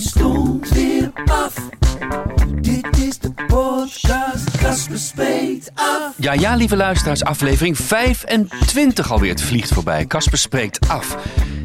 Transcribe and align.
en 0.00 0.06
stond 0.06 0.68
weer 0.68 1.10
af. 1.24 1.54
Dit 2.60 2.98
is 2.98 3.18
de 3.18 3.32
podcast, 3.46 4.56
Casper 4.56 4.98
spreekt 4.98 5.70
af. 5.74 6.12
Ja, 6.16 6.32
ja, 6.32 6.54
lieve 6.54 6.76
luisteraars, 6.76 7.24
aflevering 7.24 7.78
25 7.78 9.12
alweer. 9.12 9.30
Het 9.30 9.42
vliegt 9.42 9.72
voorbij. 9.72 10.06
Casper 10.06 10.38
spreekt 10.38 10.88
af. 10.88 11.16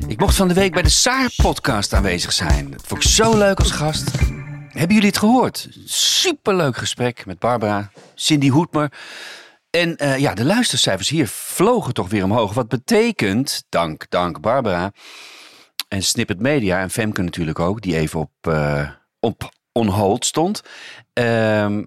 Ik 0.08 0.20
mocht 0.20 0.36
van 0.36 0.48
de 0.48 0.54
week 0.54 0.72
bij 0.72 0.82
de 0.82 0.90
Saar-podcast 0.90 1.94
aanwezig 1.94 2.32
zijn. 2.34 2.72
Dat 2.72 2.82
vond 2.88 3.04
ik 3.04 3.10
zo 3.10 3.38
leuk 3.38 3.60
als 3.60 3.72
gast. 3.72 4.12
Hebben 4.70 4.94
jullie 4.94 5.10
het 5.10 5.18
gehoord? 5.18 5.68
Superleuk 5.86 6.78
gesprek 6.78 7.26
met 7.26 7.40
Barbara, 7.40 7.92
Cindy 8.16 8.50
Hoetmer. 8.50 8.92
En 9.70 9.96
eh, 9.96 10.18
ja, 10.18 10.34
de 10.34 10.46
luistercijfers 10.46 11.10
hier 11.10 11.28
vlogen 11.28 11.94
toch 11.94 12.10
weer 12.10 12.24
omhoog. 12.24 12.54
Wat 12.54 12.68
betekent, 12.68 13.64
dank, 13.70 14.06
dank 14.10 14.42
Barbara 14.42 14.92
en 15.88 16.04
Snippet 16.04 16.40
Media 16.40 16.80
en 16.80 16.90
Femke 16.90 17.22
natuurlijk 17.22 17.60
ook, 17.60 17.82
die 17.82 17.96
even 17.96 18.20
op, 18.20 18.32
eh, 18.42 18.90
op 19.20 19.50
on 19.72 19.88
hold 19.88 20.26
stond. 20.26 20.62
Ehm, 21.14 21.84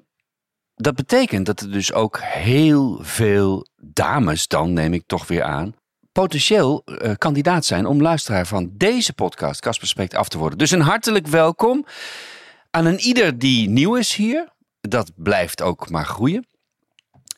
dat 0.75 0.95
betekent 0.95 1.47
dat 1.47 1.61
er 1.61 1.73
dus 1.73 1.93
ook 1.93 2.21
heel 2.21 2.99
veel 3.03 3.67
dames, 3.77 4.49
dan 4.49 4.73
neem 4.73 4.93
ik 4.93 5.03
toch 5.07 5.27
weer 5.27 5.43
aan, 5.43 5.75
potentieel 6.13 6.83
eh, 6.85 7.13
kandidaat 7.19 7.65
zijn 7.65 7.87
om 7.87 8.03
luisteraar 8.03 8.47
van 8.47 8.71
deze 8.73 9.13
podcast, 9.13 9.61
Casper 9.61 9.89
Spreekt, 9.89 10.15
af 10.15 10.29
te 10.29 10.39
worden. 10.39 10.59
Dus 10.59 10.71
een 10.71 10.81
hartelijk 10.81 11.27
welkom 11.27 11.87
aan 12.71 12.87
een 12.87 12.99
ieder 12.99 13.39
die 13.39 13.69
nieuw 13.69 13.95
is 13.95 14.15
hier. 14.15 14.49
Dat 14.81 15.11
blijft 15.17 15.63
ook 15.63 15.91
maar 15.91 16.07
groeien. 16.07 16.47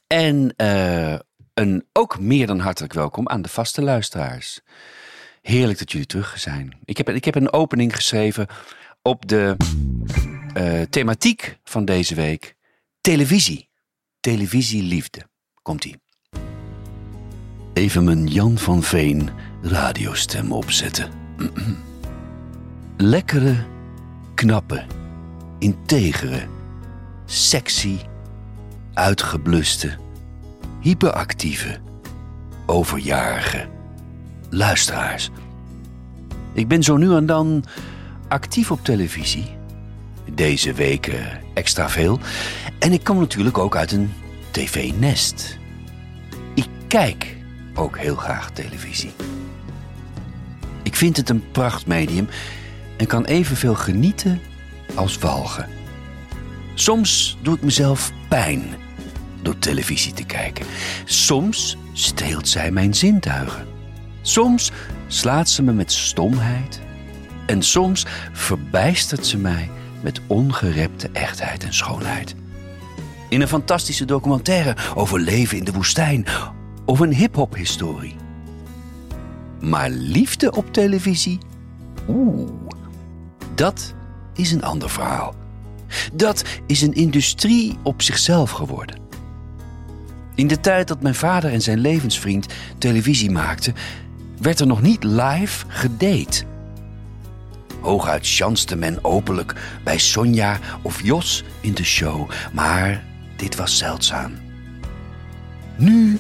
En 0.06 0.55
eh, 0.56 1.19
een 1.55 1.86
ook 1.92 2.19
meer 2.19 2.47
dan 2.47 2.58
hartelijk 2.58 2.92
welkom 2.92 3.28
aan 3.28 3.42
de 3.42 3.48
vaste 3.48 3.82
luisteraars. 3.82 4.60
Heerlijk 5.41 5.78
dat 5.78 5.92
jullie 5.92 6.06
terug 6.06 6.38
zijn. 6.38 6.78
Ik 6.84 6.96
heb, 6.96 7.08
ik 7.08 7.24
heb 7.24 7.34
een 7.34 7.52
opening 7.52 7.96
geschreven 7.96 8.46
op 9.02 9.28
de 9.28 9.56
eh, 10.55 10.82
thematiek 10.82 11.58
van 11.64 11.84
deze 11.84 12.14
week. 12.14 12.55
Televisie. 13.00 13.69
Televisieliefde. 14.20 15.28
Komt-ie. 15.62 15.97
Even 17.72 18.05
mijn 18.05 18.27
Jan 18.27 18.58
van 18.58 18.82
Veen 18.82 19.30
radiostem 19.62 20.52
opzetten. 20.52 21.10
Lekkere, 22.97 23.66
knappe, 24.34 24.84
integere, 25.58 26.47
sexy, 27.25 27.97
uitgebluste, 28.92 29.97
hyperactieve, 30.80 31.78
overjarige 32.66 33.69
luisteraars. 34.51 35.31
Ik 36.53 36.69
ben 36.69 36.83
zo 36.83 36.97
nu 36.97 37.15
en 37.15 37.27
dan 37.27 37.65
actief 38.29 38.70
op 38.70 38.84
televisie. 38.84 39.56
Deze 40.34 40.73
weken 40.73 41.41
extra 41.55 41.89
veel. 41.89 42.19
En 42.78 42.93
ik 42.93 43.05
kom 43.05 43.19
natuurlijk 43.19 43.59
ook 43.59 43.77
uit 43.77 43.93
een 43.93 44.12
tv-nest. 44.51 45.59
Ik 46.55 46.69
kijk 46.89 47.37
ook 47.75 47.98
heel 47.98 48.17
graag 48.17 48.51
televisie. 48.51 49.12
Ik 50.83 50.97
vind 50.97 51.16
het 51.16 51.28
een 51.28 51.50
prachtmedium 51.50 52.28
en 52.97 53.06
kan 53.06 53.25
evenveel 53.25 53.75
genieten 53.75 54.41
als 54.94 55.19
walgen. 55.19 55.69
Soms 56.75 57.39
doe 57.43 57.55
ik 57.55 57.62
mezelf 57.62 58.12
pijn 58.28 58.65
door 59.43 59.59
televisie 59.59 60.12
te 60.12 60.25
kijken. 60.25 60.66
Soms 61.05 61.77
steelt 61.93 62.49
zij 62.49 62.71
mijn 62.71 62.94
zintuigen. 62.94 63.69
Soms 64.22 64.70
slaat 65.06 65.48
ze 65.48 65.62
me 65.62 65.72
met 65.72 65.92
stomheid. 65.92 66.81
En 67.47 67.62
soms 67.62 68.06
verbijstert 68.32 69.26
ze 69.26 69.38
mij 69.38 69.70
met 70.00 70.20
ongerepte 70.26 71.08
echtheid 71.12 71.64
en 71.64 71.75
schoonheid. 71.75 72.34
In 73.28 73.41
een 73.41 73.48
fantastische 73.48 74.04
documentaire 74.04 74.76
over 74.94 75.20
leven 75.20 75.59
in 75.59 75.64
de 75.64 75.72
woestijn 75.72 76.26
of 76.84 77.00
een 77.00 77.14
hip-hop 77.14 77.54
historie. 77.54 78.16
Maar 79.60 79.91
liefde 79.91 80.53
op 80.53 80.72
televisie? 80.72 81.38
Oeh, 82.09 82.50
dat 83.54 83.94
is 84.34 84.53
een 84.53 84.62
ander 84.62 84.91
verhaal. 84.91 85.34
Dat 86.12 86.44
is 86.66 86.82
een 86.82 86.94
industrie 86.94 87.78
op 87.82 88.03
zichzelf 88.03 88.50
geworden. 88.50 88.98
In 90.34 90.47
de 90.47 90.60
tijd 90.60 90.88
dat 90.88 91.03
mijn 91.03 91.14
vader 91.14 91.53
en 91.53 91.62
zijn 91.62 91.78
levensvriend 91.78 92.47
televisie 92.78 93.30
maakten, 93.30 93.75
werd 94.41 94.61
er 94.61 94.67
nog 94.67 94.83
niet 94.83 95.05
live 95.05 95.65
gedate. 95.69 96.45
Hooguit 97.81 98.27
chanste 98.27 98.77
men 98.77 99.05
openlijk 99.05 99.55
bij 99.84 99.99
Sonja 99.99 100.59
of 100.83 101.03
Jos 101.03 101.45
in 101.61 101.75
de 101.75 101.84
show, 101.84 102.31
maar 102.53 103.05
dit 103.37 103.56
was 103.56 103.78
zeldzaam. 103.78 104.33
Nu 105.77 106.19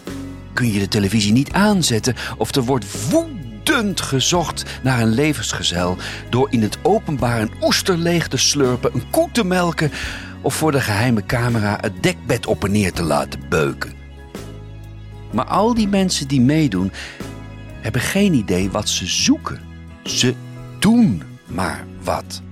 kun 0.52 0.72
je 0.72 0.78
de 0.78 0.88
televisie 0.88 1.32
niet 1.32 1.52
aanzetten 1.52 2.14
of 2.38 2.54
er 2.54 2.62
wordt 2.62 3.10
woedend 3.10 4.00
gezocht 4.00 4.64
naar 4.82 5.00
een 5.00 5.14
levensgezel 5.14 5.96
door 6.30 6.52
in 6.52 6.62
het 6.62 6.78
openbaar 6.82 7.40
een 7.40 7.52
oester 7.60 7.96
leeg 7.96 8.28
te 8.28 8.36
slurpen, 8.36 8.94
een 8.94 9.10
koe 9.10 9.28
te 9.32 9.44
melken 9.44 9.90
of 10.40 10.54
voor 10.54 10.72
de 10.72 10.80
geheime 10.80 11.26
camera 11.26 11.78
het 11.80 12.02
dekbed 12.02 12.46
op 12.46 12.64
en 12.64 12.72
neer 12.72 12.92
te 12.92 13.02
laten 13.02 13.40
beuken. 13.48 13.92
Maar 15.32 15.44
al 15.44 15.74
die 15.74 15.88
mensen 15.88 16.28
die 16.28 16.40
meedoen, 16.40 16.92
hebben 17.80 18.00
geen 18.00 18.34
idee 18.34 18.70
wat 18.70 18.88
ze 18.88 19.06
zoeken. 19.06 19.60
Ze 20.04 20.34
doen 20.78 21.22
maar 21.46 21.84
wat. 22.02 22.42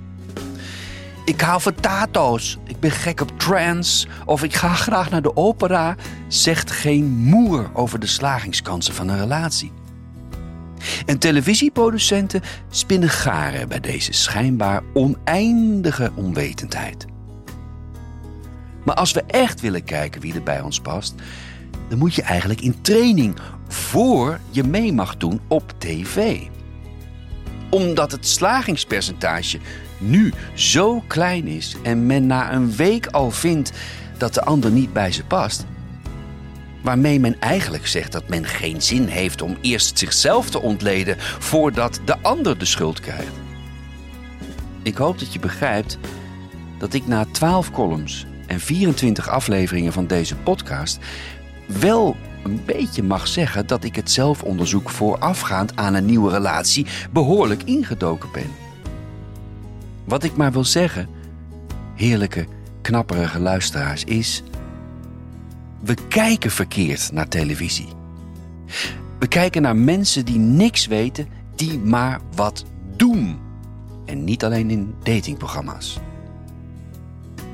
Ik 1.25 1.41
hou 1.41 1.61
van 1.61 1.75
tato's, 1.75 2.59
ik 2.65 2.81
ben 2.81 2.91
gek 2.91 3.21
op 3.21 3.39
trance 3.39 4.09
of 4.25 4.43
ik 4.43 4.55
ga 4.55 4.75
graag 4.75 5.11
naar 5.11 5.23
de 5.23 5.37
opera, 5.37 5.97
zegt 6.29 6.71
geen 6.71 7.05
moer 7.05 7.71
over 7.73 7.99
de 7.99 8.07
slagingskansen 8.07 8.95
van 8.95 9.09
een 9.09 9.19
relatie. 9.19 9.73
En 11.07 11.19
televisieproducenten 11.19 12.43
spinnen 12.71 13.09
garen 13.09 13.69
bij 13.69 13.81
deze 13.81 14.13
schijnbaar 14.13 14.83
oneindige 14.95 16.11
onwetendheid. 16.15 17.07
Maar 18.85 18.95
als 18.95 19.13
we 19.13 19.23
echt 19.23 19.61
willen 19.61 19.85
kijken 19.85 20.21
wie 20.21 20.35
er 20.35 20.43
bij 20.43 20.61
ons 20.61 20.81
past, 20.81 21.15
dan 21.89 21.99
moet 21.99 22.15
je 22.15 22.23
eigenlijk 22.23 22.61
in 22.61 22.81
training 22.81 23.37
voor 23.69 24.41
je 24.51 24.65
mee 24.65 24.93
mag 24.93 25.17
doen 25.17 25.41
op 25.49 25.73
tv. 25.79 26.41
Omdat 27.71 28.13
het 28.13 28.27
slagingspercentage 28.27 29.59
nu 29.99 30.33
zo 30.55 31.03
klein 31.07 31.47
is 31.47 31.77
en 31.83 32.07
men 32.07 32.27
na 32.27 32.53
een 32.53 32.77
week 32.77 33.07
al 33.07 33.31
vindt 33.31 33.73
dat 34.19 34.35
de 34.35 34.43
ander 34.43 34.71
niet 34.71 34.93
bij 34.93 35.13
ze 35.13 35.25
past, 35.25 35.67
waarmee 36.83 37.21
men 37.21 37.41
eigenlijk 37.41 37.87
zegt 37.87 38.13
dat 38.13 38.29
men 38.29 38.45
geen 38.45 38.83
zin 38.83 39.07
heeft 39.07 39.43
om 39.43 39.57
eerst 39.61 39.99
zichzelf 39.99 40.51
te 40.51 40.61
ontleden 40.61 41.17
voordat 41.39 42.01
de 42.05 42.19
ander 42.23 42.59
de 42.59 42.65
schuld 42.65 43.01
krijgt. 43.01 43.33
Ik 44.83 44.97
hoop 44.97 45.19
dat 45.19 45.33
je 45.33 45.39
begrijpt 45.39 45.99
dat 46.79 46.95
ik 46.95 47.07
na 47.07 47.25
12 47.31 47.71
columns 47.71 48.27
en 48.47 48.61
24 48.61 49.29
afleveringen 49.29 49.93
van 49.93 50.07
deze 50.07 50.37
podcast 50.37 50.99
wel 51.69 52.17
een 52.45 52.61
beetje 52.65 53.03
mag 53.03 53.27
zeggen 53.27 53.67
dat 53.67 53.85
ik 53.85 53.97
het 53.97 54.11
zelfonderzoek 54.11 54.91
voorafgaand 54.91 55.77
aan 55.77 55.95
een 55.95 56.05
nieuwe 56.05 56.31
relatie 56.31 56.87
behoorlijk 57.11 57.63
ingedoken 57.63 58.29
ben. 58.33 58.51
Wat 60.05 60.25
ik 60.25 60.37
maar 60.37 60.53
wil 60.53 60.65
zeggen, 60.65 61.09
heerlijke, 61.95 62.47
knapperige 62.81 63.41
luisteraars, 63.41 64.05
is: 64.05 64.43
we 65.81 65.95
kijken 66.09 66.51
verkeerd 66.51 67.13
naar 67.13 67.29
televisie. 67.29 67.89
We 69.19 69.27
kijken 69.29 69.63
naar 69.63 69.77
mensen 69.77 70.25
die 70.25 70.39
niks 70.39 70.87
weten, 70.87 71.29
die 71.55 71.79
maar 71.79 72.21
wat 72.35 72.65
doen. 72.97 73.39
En 74.05 74.25
niet 74.25 74.45
alleen 74.45 74.71
in 74.71 74.95
datingprogramma's. 75.03 75.99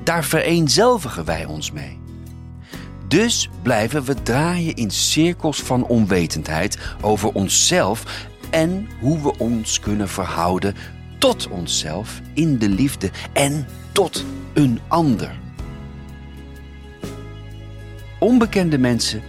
Daar 0.05 0.25
vereenzelvigen 0.25 1.25
wij 1.25 1.45
ons 1.45 1.73
mee. 1.73 2.03
Dus 3.09 3.49
blijven 3.63 4.05
we 4.05 4.23
draaien 4.23 4.75
in 4.75 4.91
cirkels 4.91 5.63
van 5.63 5.87
onwetendheid 5.87 6.79
over 7.01 7.33
onszelf 7.33 8.29
en 8.51 8.89
hoe 9.01 9.23
we 9.23 9.39
ons 9.39 9.81
kunnen 9.81 10.09
verhouden 10.09 10.75
tot 11.19 11.49
onszelf 11.49 12.21
in 12.35 12.59
de 12.59 12.69
liefde 12.69 13.11
en 13.33 13.67
tot 13.93 14.25
een 14.53 14.81
ander. 14.89 15.39
Onbekende 18.19 18.79
mensen 18.79 19.23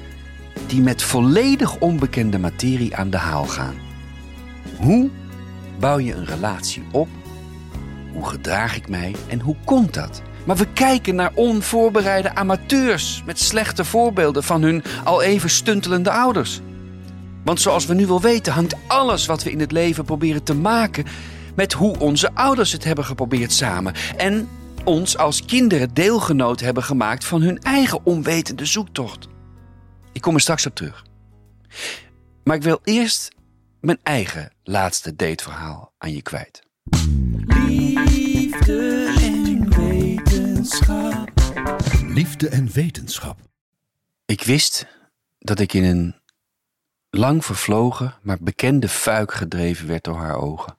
die 0.68 0.82
met 0.82 1.04
volledig 1.04 1.80
onbekende 1.80 2.40
materie 2.40 2.96
aan 2.96 3.10
de 3.10 3.18
haal 3.18 3.46
gaan. 3.46 3.76
Hoe 4.78 5.10
bouw 5.80 6.00
je 6.00 6.14
een 6.14 6.26
relatie 6.26 6.84
op? 6.92 7.08
Hoe 8.14 8.26
gedraag 8.26 8.76
ik 8.76 8.90
mij 8.90 9.16
en 9.28 9.40
hoe 9.40 9.56
komt 9.66 9.94
dat? 9.94 10.22
Maar 10.46 10.56
we 10.56 10.68
kijken 10.74 11.16
naar 11.16 11.32
onvoorbereide 11.34 12.36
amateurs 12.36 13.24
met 13.26 13.40
slechte 13.40 13.86
voorbeelden 13.86 14.44
van 14.44 14.62
hun 14.62 14.84
al 15.04 15.22
even 15.22 15.50
stuntelende 15.50 16.12
ouders. 16.12 16.62
Want 17.44 17.62
zoals 17.62 17.86
we 17.86 17.94
nu 17.94 18.06
wel 18.08 18.22
weten, 18.22 18.54
hangt 18.54 18.76
alles 18.88 19.26
wat 19.26 19.44
we 19.44 19.52
in 19.52 19.60
het 19.60 19.72
leven 19.72 20.06
proberen 20.06 20.44
te 20.44 20.56
maken 20.56 21.06
met 21.56 21.74
hoe 21.74 22.00
onze 22.00 22.34
ouders 22.34 22.72
het 22.72 22.84
hebben 22.84 23.06
geprobeerd 23.06 23.52
samen. 23.52 23.94
En 24.18 24.50
ons 24.84 25.18
als 25.18 25.46
kinderen 25.46 25.94
deelgenoot 25.94 26.60
hebben 26.60 26.84
gemaakt 26.84 27.26
van 27.26 27.42
hun 27.42 27.60
eigen 27.60 28.06
onwetende 28.06 28.66
zoektocht. 28.66 29.28
Ik 30.12 30.22
kom 30.22 30.34
er 30.34 30.42
straks 30.42 30.66
op 30.66 30.76
terug. 30.76 31.06
Maar 32.44 32.56
ik 32.56 32.64
wil 32.64 32.80
eerst 32.84 33.36
mijn 33.80 34.00
eigen 34.04 34.52
laatste 34.64 35.16
dateverhaal 35.16 35.94
aan 35.98 36.14
je 36.14 36.22
kwijt. 36.22 36.64
Liefde 37.46 39.05
Liefde 42.16 42.50
en 42.50 42.72
wetenschap. 42.72 43.40
Ik 44.26 44.44
wist 44.44 44.88
dat 45.40 45.60
ik 45.60 45.74
in 45.74 45.84
een 45.84 46.16
lang 47.10 47.46
vervlogen, 47.46 48.14
maar 48.22 48.38
bekende 48.42 48.90
fuik 48.90 49.34
gedreven 49.34 49.88
werd 49.88 50.04
door 50.04 50.16
haar 50.16 50.36
ogen. 50.36 50.78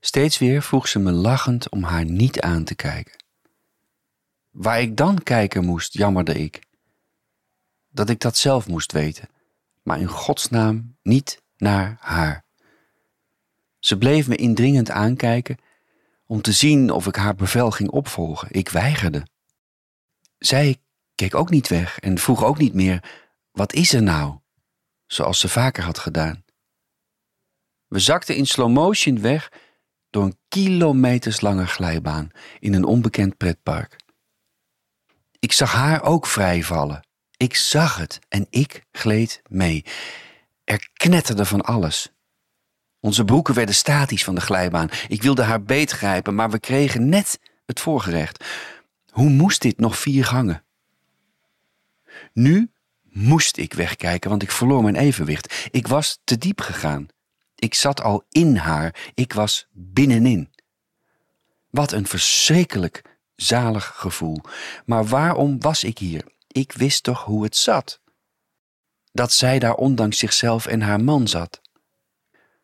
Steeds 0.00 0.38
weer 0.38 0.62
vroeg 0.62 0.88
ze 0.88 0.98
me 0.98 1.10
lachend 1.10 1.70
om 1.70 1.82
haar 1.82 2.04
niet 2.04 2.40
aan 2.40 2.64
te 2.64 2.74
kijken. 2.74 3.24
Waar 4.50 4.80
ik 4.80 4.96
dan 4.96 5.22
kijken 5.22 5.64
moest, 5.64 5.92
jammerde 5.92 6.34
ik. 6.34 6.62
Dat 7.88 8.10
ik 8.10 8.20
dat 8.20 8.36
zelf 8.36 8.68
moest 8.68 8.92
weten, 8.92 9.28
maar 9.82 10.00
in 10.00 10.08
godsnaam 10.08 10.96
niet 11.02 11.42
naar 11.56 11.96
haar. 12.00 12.44
Ze 13.78 13.98
bleef 13.98 14.28
me 14.28 14.36
indringend 14.36 14.90
aankijken 14.90 15.56
om 16.26 16.42
te 16.42 16.52
zien 16.52 16.90
of 16.90 17.06
ik 17.06 17.16
haar 17.16 17.34
bevel 17.34 17.70
ging 17.70 17.90
opvolgen. 17.90 18.48
Ik 18.50 18.68
weigerde. 18.68 19.26
Zij 20.38 20.76
keek 21.14 21.34
ook 21.34 21.50
niet 21.50 21.68
weg 21.68 21.98
en 21.98 22.18
vroeg 22.18 22.44
ook 22.44 22.58
niet 22.58 22.74
meer: 22.74 23.04
wat 23.50 23.72
is 23.72 23.92
er 23.92 24.02
nou? 24.02 24.38
Zoals 25.06 25.40
ze 25.40 25.48
vaker 25.48 25.84
had 25.84 25.98
gedaan. 25.98 26.44
We 27.86 27.98
zakten 27.98 28.36
in 28.36 28.46
slow 28.46 28.70
motion 28.70 29.20
weg 29.20 29.52
door 30.10 30.24
een 30.24 30.38
kilometerslange 30.48 31.66
glijbaan 31.66 32.30
in 32.58 32.74
een 32.74 32.84
onbekend 32.84 33.36
pretpark. 33.36 33.96
Ik 35.38 35.52
zag 35.52 35.72
haar 35.72 36.02
ook 36.02 36.26
vrijvallen. 36.26 37.06
Ik 37.36 37.54
zag 37.54 37.96
het 37.96 38.18
en 38.28 38.46
ik 38.50 38.84
gleed 38.90 39.42
mee. 39.48 39.84
Er 40.64 40.90
knetterde 40.92 41.44
van 41.44 41.60
alles. 41.60 42.12
Onze 43.00 43.24
broeken 43.24 43.54
werden 43.54 43.74
statisch 43.74 44.24
van 44.24 44.34
de 44.34 44.40
glijbaan. 44.40 44.88
Ik 45.08 45.22
wilde 45.22 45.42
haar 45.42 45.62
beet 45.62 45.90
grijpen, 45.90 46.34
maar 46.34 46.50
we 46.50 46.58
kregen 46.58 47.08
net 47.08 47.38
het 47.66 47.80
voorgerecht. 47.80 48.44
Hoe 49.08 49.28
moest 49.28 49.62
dit 49.62 49.78
nog 49.78 49.98
vier 49.98 50.24
gangen? 50.24 50.64
Nu 52.32 52.70
moest 53.02 53.56
ik 53.56 53.72
wegkijken, 53.72 54.30
want 54.30 54.42
ik 54.42 54.50
verloor 54.50 54.82
mijn 54.82 54.96
evenwicht. 54.96 55.68
Ik 55.70 55.86
was 55.86 56.20
te 56.24 56.38
diep 56.38 56.60
gegaan. 56.60 57.08
Ik 57.54 57.74
zat 57.74 58.02
al 58.02 58.24
in 58.28 58.56
haar, 58.56 59.10
ik 59.14 59.32
was 59.32 59.66
binnenin. 59.72 60.50
Wat 61.70 61.92
een 61.92 62.06
verschrikkelijk 62.06 63.02
zalig 63.36 63.92
gevoel. 63.96 64.40
Maar 64.84 65.06
waarom 65.06 65.60
was 65.60 65.84
ik 65.84 65.98
hier? 65.98 66.24
Ik 66.46 66.72
wist 66.72 67.02
toch 67.02 67.24
hoe 67.24 67.42
het 67.42 67.56
zat? 67.56 68.00
Dat 69.12 69.32
zij 69.32 69.58
daar 69.58 69.74
ondanks 69.74 70.18
zichzelf 70.18 70.66
en 70.66 70.80
haar 70.80 71.00
man 71.00 71.28
zat. 71.28 71.60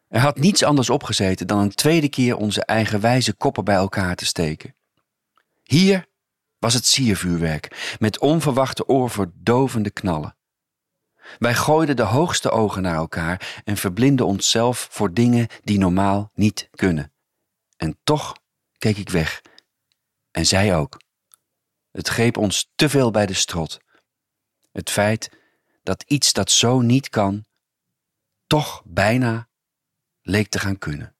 Er 0.08 0.20
had 0.20 0.38
niets 0.38 0.62
anders 0.62 0.90
opgezeten 0.90 1.46
dan 1.46 1.58
een 1.58 1.74
tweede 1.74 2.08
keer 2.08 2.36
onze 2.36 2.64
eigenwijze 2.64 3.34
koppen 3.34 3.64
bij 3.64 3.74
elkaar 3.74 4.16
te 4.16 4.26
steken. 4.26 4.74
Hier 5.62 6.06
was 6.64 6.74
het 6.74 6.86
siervuurwerk, 6.86 7.96
met 7.98 8.18
onverwachte 8.18 8.88
oorverdovende 8.88 9.90
knallen. 9.90 10.36
Wij 11.38 11.54
gooiden 11.54 11.96
de 11.96 12.02
hoogste 12.02 12.50
ogen 12.50 12.82
naar 12.82 12.94
elkaar 12.94 13.62
en 13.64 13.76
verblinden 13.76 14.26
onszelf 14.26 14.88
voor 14.90 15.12
dingen 15.12 15.48
die 15.62 15.78
normaal 15.78 16.30
niet 16.34 16.68
kunnen. 16.70 17.12
En 17.76 17.98
toch 18.04 18.36
keek 18.78 18.96
ik 18.96 19.08
weg. 19.08 19.42
En 20.30 20.46
zij 20.46 20.76
ook. 20.76 21.00
Het 21.90 22.08
greep 22.08 22.36
ons 22.36 22.72
te 22.74 22.88
veel 22.88 23.10
bij 23.10 23.26
de 23.26 23.34
strot. 23.34 23.80
Het 24.72 24.90
feit 24.90 25.30
dat 25.82 26.04
iets 26.06 26.32
dat 26.32 26.50
zo 26.50 26.80
niet 26.80 27.08
kan, 27.08 27.44
toch 28.46 28.82
bijna 28.84 29.48
leek 30.22 30.48
te 30.48 30.58
gaan 30.58 30.78
kunnen. 30.78 31.16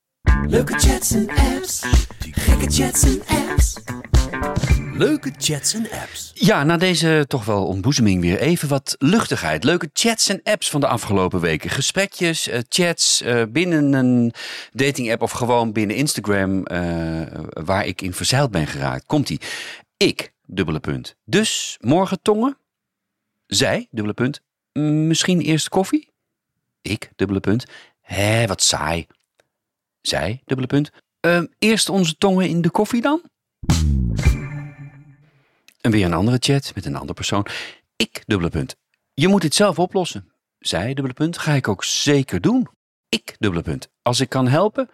Leuke 0.47 0.79
chats 0.79 1.11
en 1.11 1.29
apps. 1.29 1.81
Gekke 2.19 2.71
chats 2.71 3.03
en 3.03 3.21
apps. 3.27 3.44
Leuke 4.97 5.33
chats 5.39 5.75
en 5.75 5.91
apps. 5.91 6.31
Ja, 6.35 6.65
na 6.65 6.77
deze 6.77 7.25
toch 7.29 7.45
wel 7.45 7.67
ontboezeming 7.67 8.21
weer 8.21 8.39
even 8.39 8.69
wat 8.69 8.97
luchtigheid. 8.99 9.65
Leuke 9.65 9.91
chats 9.93 10.29
en 10.29 10.41
apps 10.43 10.71
van 10.71 10.81
de 10.81 10.87
afgelopen 10.87 11.41
weken. 11.41 11.71
Gesprekjes, 11.71 12.49
eh, 12.49 12.61
chats 12.69 13.21
eh, 13.21 13.43
binnen 13.49 13.93
een 13.93 14.33
dating 14.73 15.13
app 15.13 15.23
of 15.23 15.31
gewoon 15.31 15.73
binnen 15.73 15.97
Instagram 15.97 16.65
eh, 16.67 17.23
waar 17.49 17.87
ik 17.87 18.03
in 18.03 18.13
verzeild 18.13 18.51
ben 18.51 18.67
geraakt. 18.67 19.07
Komt-ie. 19.07 19.41
Ik, 19.97 20.33
dubbele 20.47 20.81
punt. 20.81 21.17
Dus 21.25 21.77
morgen 21.81 22.23
tongen. 22.23 22.57
Zij, 23.47 23.89
dubbele 23.91 24.15
punt. 24.15 24.41
"Mm, 24.73 25.07
Misschien 25.07 25.41
eerst 25.41 25.69
koffie? 25.69 26.13
Ik, 26.83 27.11
dubbele 27.17 27.41
punt. 27.41 27.65
Hé, 28.01 28.47
wat 28.47 28.63
saai. 28.63 29.07
Zij, 30.01 30.43
dubbele 30.45 30.69
punt. 30.69 30.91
"Ehm, 31.21 31.47
eerst 31.59 31.89
onze 31.89 32.15
tongen 32.19 32.49
in 32.49 32.61
de 32.61 32.71
koffie 32.71 33.01
dan? 33.01 33.23
En 35.85 35.91
weer 35.91 36.05
een 36.05 36.13
andere 36.13 36.37
chat 36.41 36.75
met 36.75 36.85
een 36.85 36.95
andere 36.95 37.15
persoon. 37.15 37.47
Ik, 37.97 38.23
dubbele 38.27 38.51
punt. 38.51 38.77
Je 39.15 39.29
moet 39.29 39.43
dit 39.43 39.55
zelf 39.55 39.79
oplossen. 39.79 40.33
Zij, 40.59 40.87
dubbele 40.87 41.13
punt. 41.13 41.39
Ga 41.39 41.53
ik 41.53 41.69
ook 41.69 41.85
zeker 41.85 42.41
doen. 42.41 42.69
Ik, 43.09 43.35
dubbele 43.39 43.63
punt. 43.63 43.89
Als 44.03 44.21
ik 44.21 44.29
kan 44.29 44.49
helpen. 44.49 44.91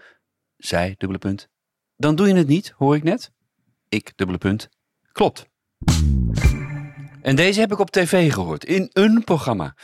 Zij, 0.56 0.94
dubbele 0.98 1.18
punt. 1.18 1.48
Dan 1.96 2.14
doe 2.14 2.28
je 2.28 2.34
het 2.34 2.46
niet, 2.46 2.72
hoor 2.76 2.96
ik 2.96 3.02
net. 3.02 3.32
Ik, 3.88 4.12
dubbele 4.16 4.38
punt. 4.38 4.68
Klopt. 5.12 5.46
En 7.22 7.36
deze 7.36 7.60
heb 7.60 7.72
ik 7.72 7.78
op 7.78 7.90
tv 7.90 8.32
gehoord, 8.32 8.64
in 8.64 8.90
een 8.92 9.24
programma. 9.24 9.76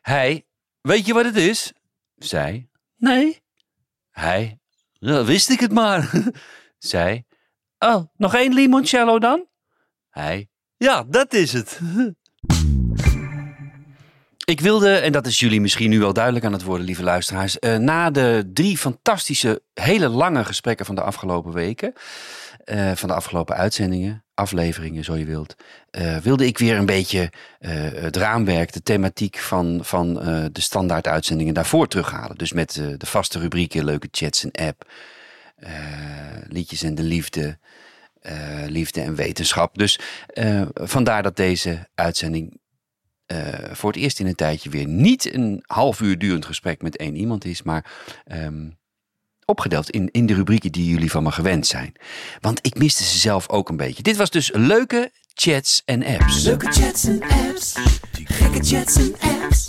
Hij, 0.00 0.46
weet 0.80 1.06
je 1.06 1.12
wat 1.12 1.24
het 1.24 1.36
is? 1.36 1.72
Zij, 2.16 2.68
nee. 2.96 3.42
Hij, 4.10 4.58
ja, 4.92 5.24
wist 5.24 5.50
ik 5.50 5.60
het 5.60 5.72
maar. 5.72 6.10
Zij, 6.78 7.24
oh, 7.78 8.04
nog 8.16 8.34
één 8.34 8.54
limoncello 8.54 9.18
dan? 9.18 9.50
Hij, 10.12 10.48
ja, 10.76 11.04
dat 11.08 11.34
is 11.34 11.52
het. 11.52 11.80
Ik 14.44 14.60
wilde, 14.60 14.96
en 14.96 15.12
dat 15.12 15.26
is 15.26 15.38
jullie 15.38 15.60
misschien 15.60 15.90
nu 15.90 15.98
wel 15.98 16.12
duidelijk 16.12 16.44
aan 16.44 16.52
het 16.52 16.62
worden, 16.62 16.86
lieve 16.86 17.02
luisteraars. 17.02 17.58
eh, 17.58 17.76
na 17.76 18.10
de 18.10 18.50
drie 18.52 18.78
fantastische, 18.78 19.62
hele 19.74 20.08
lange 20.08 20.44
gesprekken 20.44 20.86
van 20.86 20.94
de 20.94 21.02
afgelopen 21.02 21.52
weken, 21.52 21.92
eh, 22.64 22.92
van 22.92 23.08
de 23.08 23.14
afgelopen 23.14 23.56
uitzendingen, 23.56 24.24
afleveringen, 24.34 25.04
zo 25.04 25.16
je 25.16 25.24
wilt, 25.24 25.54
eh, 25.90 26.16
wilde 26.16 26.46
ik 26.46 26.58
weer 26.58 26.76
een 26.76 26.86
beetje 26.86 27.32
het 27.94 28.16
raamwerk, 28.16 28.72
de 28.72 28.82
thematiek 28.82 29.38
van, 29.38 29.80
van 29.82 30.14
de 30.52 30.60
standaard 30.60 31.06
uitzendingen 31.06 31.54
daarvoor 31.54 31.88
terughalen. 31.88 32.36
Dus 32.36 32.52
met 32.52 32.72
de 32.74 33.06
vaste 33.06 33.38
rubrieken, 33.38 33.84
leuke 33.84 34.08
chats 34.10 34.44
en 34.44 34.66
app, 34.66 34.90
liedjes 36.48 36.82
en 36.82 36.94
de 36.94 37.02
liefde, 37.02 37.58
liefde 38.66 39.00
en 39.00 39.14
wetenschap. 39.14 39.78
Dus 39.78 39.98
eh, 40.26 40.62
vandaar 40.74 41.22
dat 41.22 41.36
deze 41.36 41.88
uitzending 41.94 42.60
eh, 43.26 43.38
voor 43.72 43.92
het 43.92 44.00
eerst 44.00 44.20
in 44.20 44.26
een 44.26 44.34
tijdje 44.34 44.70
weer 44.70 44.86
niet 44.86 45.34
een 45.34 45.62
half 45.66 46.00
uur 46.00 46.18
durend 46.18 46.44
gesprek 46.44 46.82
met 46.82 46.96
één 46.96 47.16
iemand 47.16 47.44
is, 47.44 47.62
maar 47.62 47.92
ehm, 48.24 48.70
opgedeeld 49.44 49.90
in, 49.90 50.08
in 50.10 50.26
de 50.26 50.34
rubrieken 50.34 50.72
die 50.72 50.90
jullie 50.90 51.10
van 51.10 51.22
me 51.22 51.32
gewend 51.32 51.66
zijn. 51.66 51.92
Want 52.40 52.66
ik 52.66 52.78
miste 52.78 53.04
ze 53.04 53.18
zelf 53.18 53.48
ook 53.48 53.68
een 53.68 53.76
beetje. 53.76 54.02
Dit 54.02 54.16
was 54.16 54.30
dus 54.30 54.50
leuke 54.52 55.10
chats 55.34 55.82
en 55.84 56.04
apps. 56.04 56.44
Leuke 56.44 56.72
chats 56.72 57.04
en 57.04 57.22
apps. 57.22 57.74
Gekke 58.12 58.64
chats 58.64 58.96
en 58.96 59.14
apps. 59.20 59.66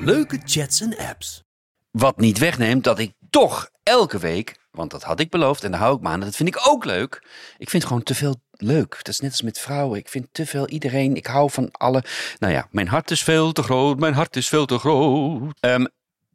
Leuke 0.00 0.40
chats 0.44 0.80
en 0.80 0.96
apps. 0.98 1.42
Wat 1.90 2.18
niet 2.18 2.38
wegneemt 2.38 2.84
dat 2.84 2.98
ik 2.98 3.12
toch 3.30 3.70
elke 3.82 4.18
week, 4.18 4.56
want 4.76 4.90
dat 4.90 5.02
had 5.02 5.20
ik 5.20 5.30
beloofd 5.30 5.64
en 5.64 5.70
daar 5.70 5.80
hou 5.80 5.96
ik 5.96 6.02
me 6.02 6.08
aan, 6.08 6.20
dat 6.20 6.36
vind 6.36 6.48
ik 6.48 6.68
ook 6.68 6.84
leuk. 6.84 7.26
Ik 7.58 7.70
vind 7.70 7.84
gewoon 7.84 8.02
te 8.02 8.14
veel 8.14 8.34
leuk. 8.50 8.96
Dat 8.96 9.08
is 9.08 9.20
net 9.20 9.30
als 9.30 9.42
met 9.42 9.58
vrouwen. 9.58 9.98
Ik 9.98 10.08
vind 10.08 10.26
te 10.32 10.46
veel 10.46 10.68
iedereen. 10.68 11.16
Ik 11.16 11.26
hou 11.26 11.50
van 11.50 11.70
alle. 11.72 12.04
Nou 12.38 12.52
ja, 12.52 12.68
mijn 12.70 12.88
hart 12.88 13.10
is 13.10 13.22
veel 13.22 13.52
te 13.52 13.62
groot. 13.62 13.98
Mijn 13.98 14.14
hart 14.14 14.36
is 14.36 14.48
veel 14.48 14.66
te 14.66 14.78
groot. 14.78 15.54
Ehm, 15.60 15.84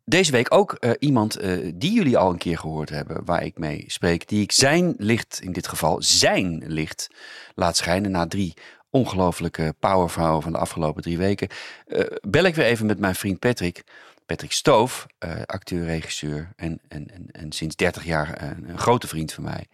deze 0.05 0.31
week 0.31 0.53
ook 0.53 0.73
eh, 0.73 0.91
iemand 0.99 1.35
eh, 1.35 1.71
die 1.75 1.93
jullie 1.93 2.17
al 2.17 2.29
een 2.29 2.37
keer 2.37 2.57
gehoord 2.57 2.89
hebben, 2.89 3.25
waar 3.25 3.43
ik 3.43 3.57
mee 3.57 3.83
spreek, 3.87 4.27
die 4.27 4.41
ik 4.41 4.51
zijn 4.51 4.93
licht, 4.97 5.39
in 5.41 5.51
dit 5.51 5.67
geval 5.67 6.01
zijn 6.01 6.63
licht, 6.67 7.07
laat 7.55 7.77
schijnen 7.77 8.11
na 8.11 8.27
drie 8.27 8.53
ongelofelijke 8.89 9.75
powervrouw 9.79 10.41
van 10.41 10.51
de 10.51 10.57
afgelopen 10.57 11.01
drie 11.01 11.17
weken, 11.17 11.47
eh, 11.87 12.05
bel 12.21 12.43
ik 12.43 12.55
weer 12.55 12.65
even 12.65 12.85
met 12.85 12.99
mijn 12.99 13.15
vriend 13.15 13.39
Patrick. 13.39 13.83
Patrick 14.31 14.51
Stoof, 14.51 15.07
eh, 15.17 15.41
acteur, 15.45 15.85
regisseur 15.85 16.51
en, 16.55 16.81
en, 16.87 17.07
en, 17.11 17.27
en 17.31 17.51
sinds 17.51 17.75
30 17.75 18.05
jaar 18.05 18.41
een, 18.41 18.69
een 18.69 18.77
grote 18.77 19.07
vriend 19.07 19.33
van 19.33 19.43
mij. 19.43 19.67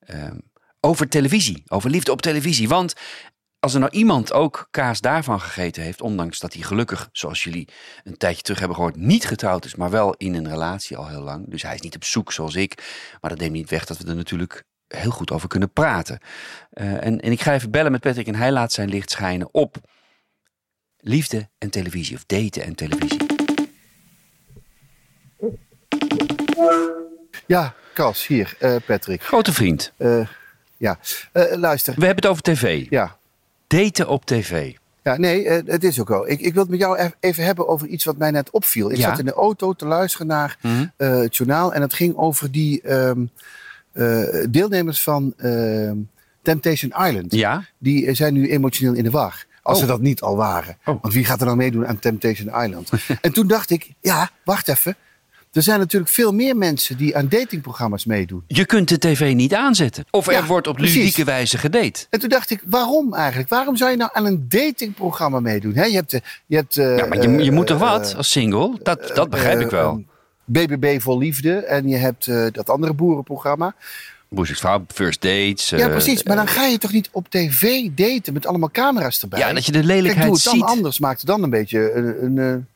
Ehm, 0.00 0.38
over 0.80 1.08
televisie, 1.08 1.62
over 1.66 1.90
liefde 1.90 2.12
op 2.12 2.22
televisie. 2.22 2.68
Want 2.68 2.94
als 3.58 3.74
er 3.74 3.80
nou 3.80 3.92
iemand 3.92 4.32
ook 4.32 4.68
kaas 4.70 5.00
daarvan 5.00 5.40
gegeten 5.40 5.82
heeft, 5.82 6.00
ondanks 6.00 6.38
dat 6.38 6.52
hij 6.52 6.62
gelukkig, 6.62 7.08
zoals 7.12 7.44
jullie 7.44 7.68
een 8.04 8.16
tijdje 8.16 8.42
terug 8.42 8.58
hebben 8.58 8.76
gehoord, 8.76 8.96
niet 8.96 9.26
getrouwd 9.26 9.64
is, 9.64 9.74
maar 9.74 9.90
wel 9.90 10.14
in 10.14 10.34
een 10.34 10.48
relatie 10.48 10.96
al 10.96 11.08
heel 11.08 11.22
lang. 11.22 11.50
Dus 11.50 11.62
hij 11.62 11.74
is 11.74 11.80
niet 11.80 11.96
op 11.96 12.04
zoek 12.04 12.32
zoals 12.32 12.54
ik. 12.54 12.74
Maar 13.20 13.30
dat 13.30 13.40
neemt 13.40 13.52
niet 13.52 13.70
weg 13.70 13.84
dat 13.84 13.98
we 13.98 14.08
er 14.08 14.16
natuurlijk 14.16 14.64
heel 14.86 15.10
goed 15.10 15.30
over 15.30 15.48
kunnen 15.48 15.72
praten. 15.72 16.18
Eh, 16.70 17.04
en, 17.04 17.20
en 17.20 17.32
ik 17.32 17.40
ga 17.40 17.54
even 17.54 17.70
bellen 17.70 17.92
met 17.92 18.00
Patrick 18.00 18.26
en 18.26 18.34
hij 18.34 18.52
laat 18.52 18.72
zijn 18.72 18.88
licht 18.88 19.10
schijnen 19.10 19.48
op 19.54 19.76
liefde 20.96 21.48
en 21.58 21.70
televisie, 21.70 22.16
of 22.16 22.24
daten 22.24 22.62
en 22.62 22.74
televisie. 22.74 23.29
Ja, 27.46 27.74
Cas, 27.94 28.26
hier, 28.26 28.56
eh, 28.58 28.74
Patrick. 28.86 29.22
Grote 29.22 29.52
vriend, 29.52 29.92
Eh, 29.96 30.26
ja, 30.76 30.98
Eh, 31.32 31.44
luister. 31.56 31.94
we 31.96 32.04
hebben 32.06 32.22
het 32.22 32.32
over 32.32 32.42
tv. 32.42 32.86
Ja. 32.90 33.16
Daten 33.66 34.08
op 34.08 34.24
tv. 34.24 34.72
Ja, 35.02 35.16
nee, 35.16 35.48
het 35.48 35.84
is 35.84 36.00
ook 36.00 36.08
wel. 36.08 36.28
Ik, 36.28 36.40
ik 36.40 36.52
wil 36.52 36.62
het 36.62 36.70
met 36.70 36.80
jou 36.80 36.98
e- 36.98 37.10
even 37.20 37.44
hebben 37.44 37.68
over 37.68 37.86
iets 37.86 38.04
wat 38.04 38.16
mij 38.16 38.30
net 38.30 38.50
opviel. 38.50 38.90
Ik 38.90 38.96
Ja. 38.96 39.08
zat 39.08 39.18
in 39.18 39.24
de 39.24 39.32
auto 39.32 39.72
te 39.72 39.86
luisteren 39.86 40.26
naar 40.26 40.56
Mhm. 40.62 40.86
het 40.96 41.36
journaal 41.36 41.74
en 41.74 41.80
het 41.82 41.94
ging 41.94 42.16
over 42.16 42.50
die 42.50 42.80
ehm, 42.82 43.20
eh, 43.92 44.24
deelnemers 44.50 45.02
van 45.02 45.34
ehm, 45.36 45.96
Temptation 46.42 46.90
Island. 47.06 47.32
Ja? 47.34 47.64
Die 47.78 48.14
zijn 48.14 48.32
nu 48.34 48.50
emotioneel 48.50 48.94
in 48.94 49.04
de 49.04 49.10
war. 49.10 49.44
Als 49.62 49.76
Oh. 49.76 49.82
ze 49.82 49.88
dat 49.88 50.00
niet 50.00 50.20
al 50.20 50.36
waren. 50.36 50.76
Oh. 50.84 51.02
Want 51.02 51.14
wie 51.14 51.24
gaat 51.24 51.38
er 51.40 51.44
nou 51.46 51.56
meedoen 51.56 51.86
aan 51.86 51.98
Temptation 51.98 52.62
Island? 52.64 52.90
en 53.20 53.32
toen 53.32 53.46
dacht 53.46 53.70
ik, 53.70 53.90
ja, 54.00 54.30
wacht 54.44 54.68
even. 54.68 54.96
Er 55.52 55.62
zijn 55.62 55.78
natuurlijk 55.78 56.10
veel 56.12 56.32
meer 56.32 56.56
mensen 56.56 56.96
die 56.96 57.16
aan 57.16 57.28
datingprogramma's 57.28 58.04
meedoen. 58.04 58.44
Je 58.46 58.64
kunt 58.64 58.88
de 58.88 58.98
tv 58.98 59.34
niet 59.34 59.54
aanzetten. 59.54 60.04
Of 60.10 60.26
er 60.26 60.32
Ja, 60.32 60.46
wordt 60.46 60.66
op 60.66 60.76
precies. 60.76 60.96
ludieke 60.96 61.24
wijze 61.24 61.58
gedate. 61.58 62.06
En 62.10 62.20
toen 62.20 62.28
dacht 62.28 62.50
ik, 62.50 62.62
waarom 62.66 63.14
eigenlijk? 63.14 63.48
Waarom 63.48 63.76
zou 63.76 63.90
je 63.90 63.96
nou 63.96 64.10
aan 64.14 64.26
een 64.26 64.44
datingprogramma 64.48 65.40
meedoen? 65.40 65.72
Je 65.74 65.80
hebt, 65.80 66.12
eh, 66.12 66.20
je, 66.46 66.56
hebt 66.56 66.76
eh, 66.76 66.96
Ja, 66.96 67.06
maar 67.06 67.22
je, 67.22 67.44
je 67.44 67.52
moet 67.52 67.66
toch 67.66 67.80
eh, 67.80 67.90
wat 67.92 68.14
als 68.16 68.30
single? 68.30 68.78
Dat, 68.82 69.10
dat 69.14 69.30
begrijp 69.30 69.60
ik 69.60 69.70
wel. 69.70 70.04
BBB 70.44 71.00
vol 71.00 71.18
liefde 71.18 71.56
en 71.56 71.88
je 71.88 71.96
hebt 71.96 72.26
dat 72.52 72.70
andere 72.70 72.92
boerenprogramma. 72.92 73.74
Boezekvrouw, 74.28 74.84
first 74.94 75.22
dates. 75.22 75.68
ja, 75.68 75.88
precies. 75.88 76.22
Maar 76.22 76.36
dan 76.36 76.48
ga 76.48 76.64
je 76.66 76.78
toch 76.78 76.92
niet 76.92 77.08
op 77.12 77.28
tv 77.28 77.88
daten 77.94 78.32
met 78.32 78.46
allemaal 78.46 78.70
camera's 78.70 79.22
erbij? 79.22 79.38
Ja, 79.38 79.52
dat 79.52 79.66
je 79.66 79.72
de 79.72 79.78
Kijk, 79.78 79.88
doe 79.88 79.96
lelijkheid 79.96 80.32
het 80.34 80.44
dan 80.44 80.54
ziet. 80.54 80.62
anders. 80.64 80.98
Maak 80.98 81.18
er 81.20 81.26
dan 81.26 81.42
een 81.42 81.50
beetje 81.50 81.92
een, 81.92 82.24
een, 82.24 82.66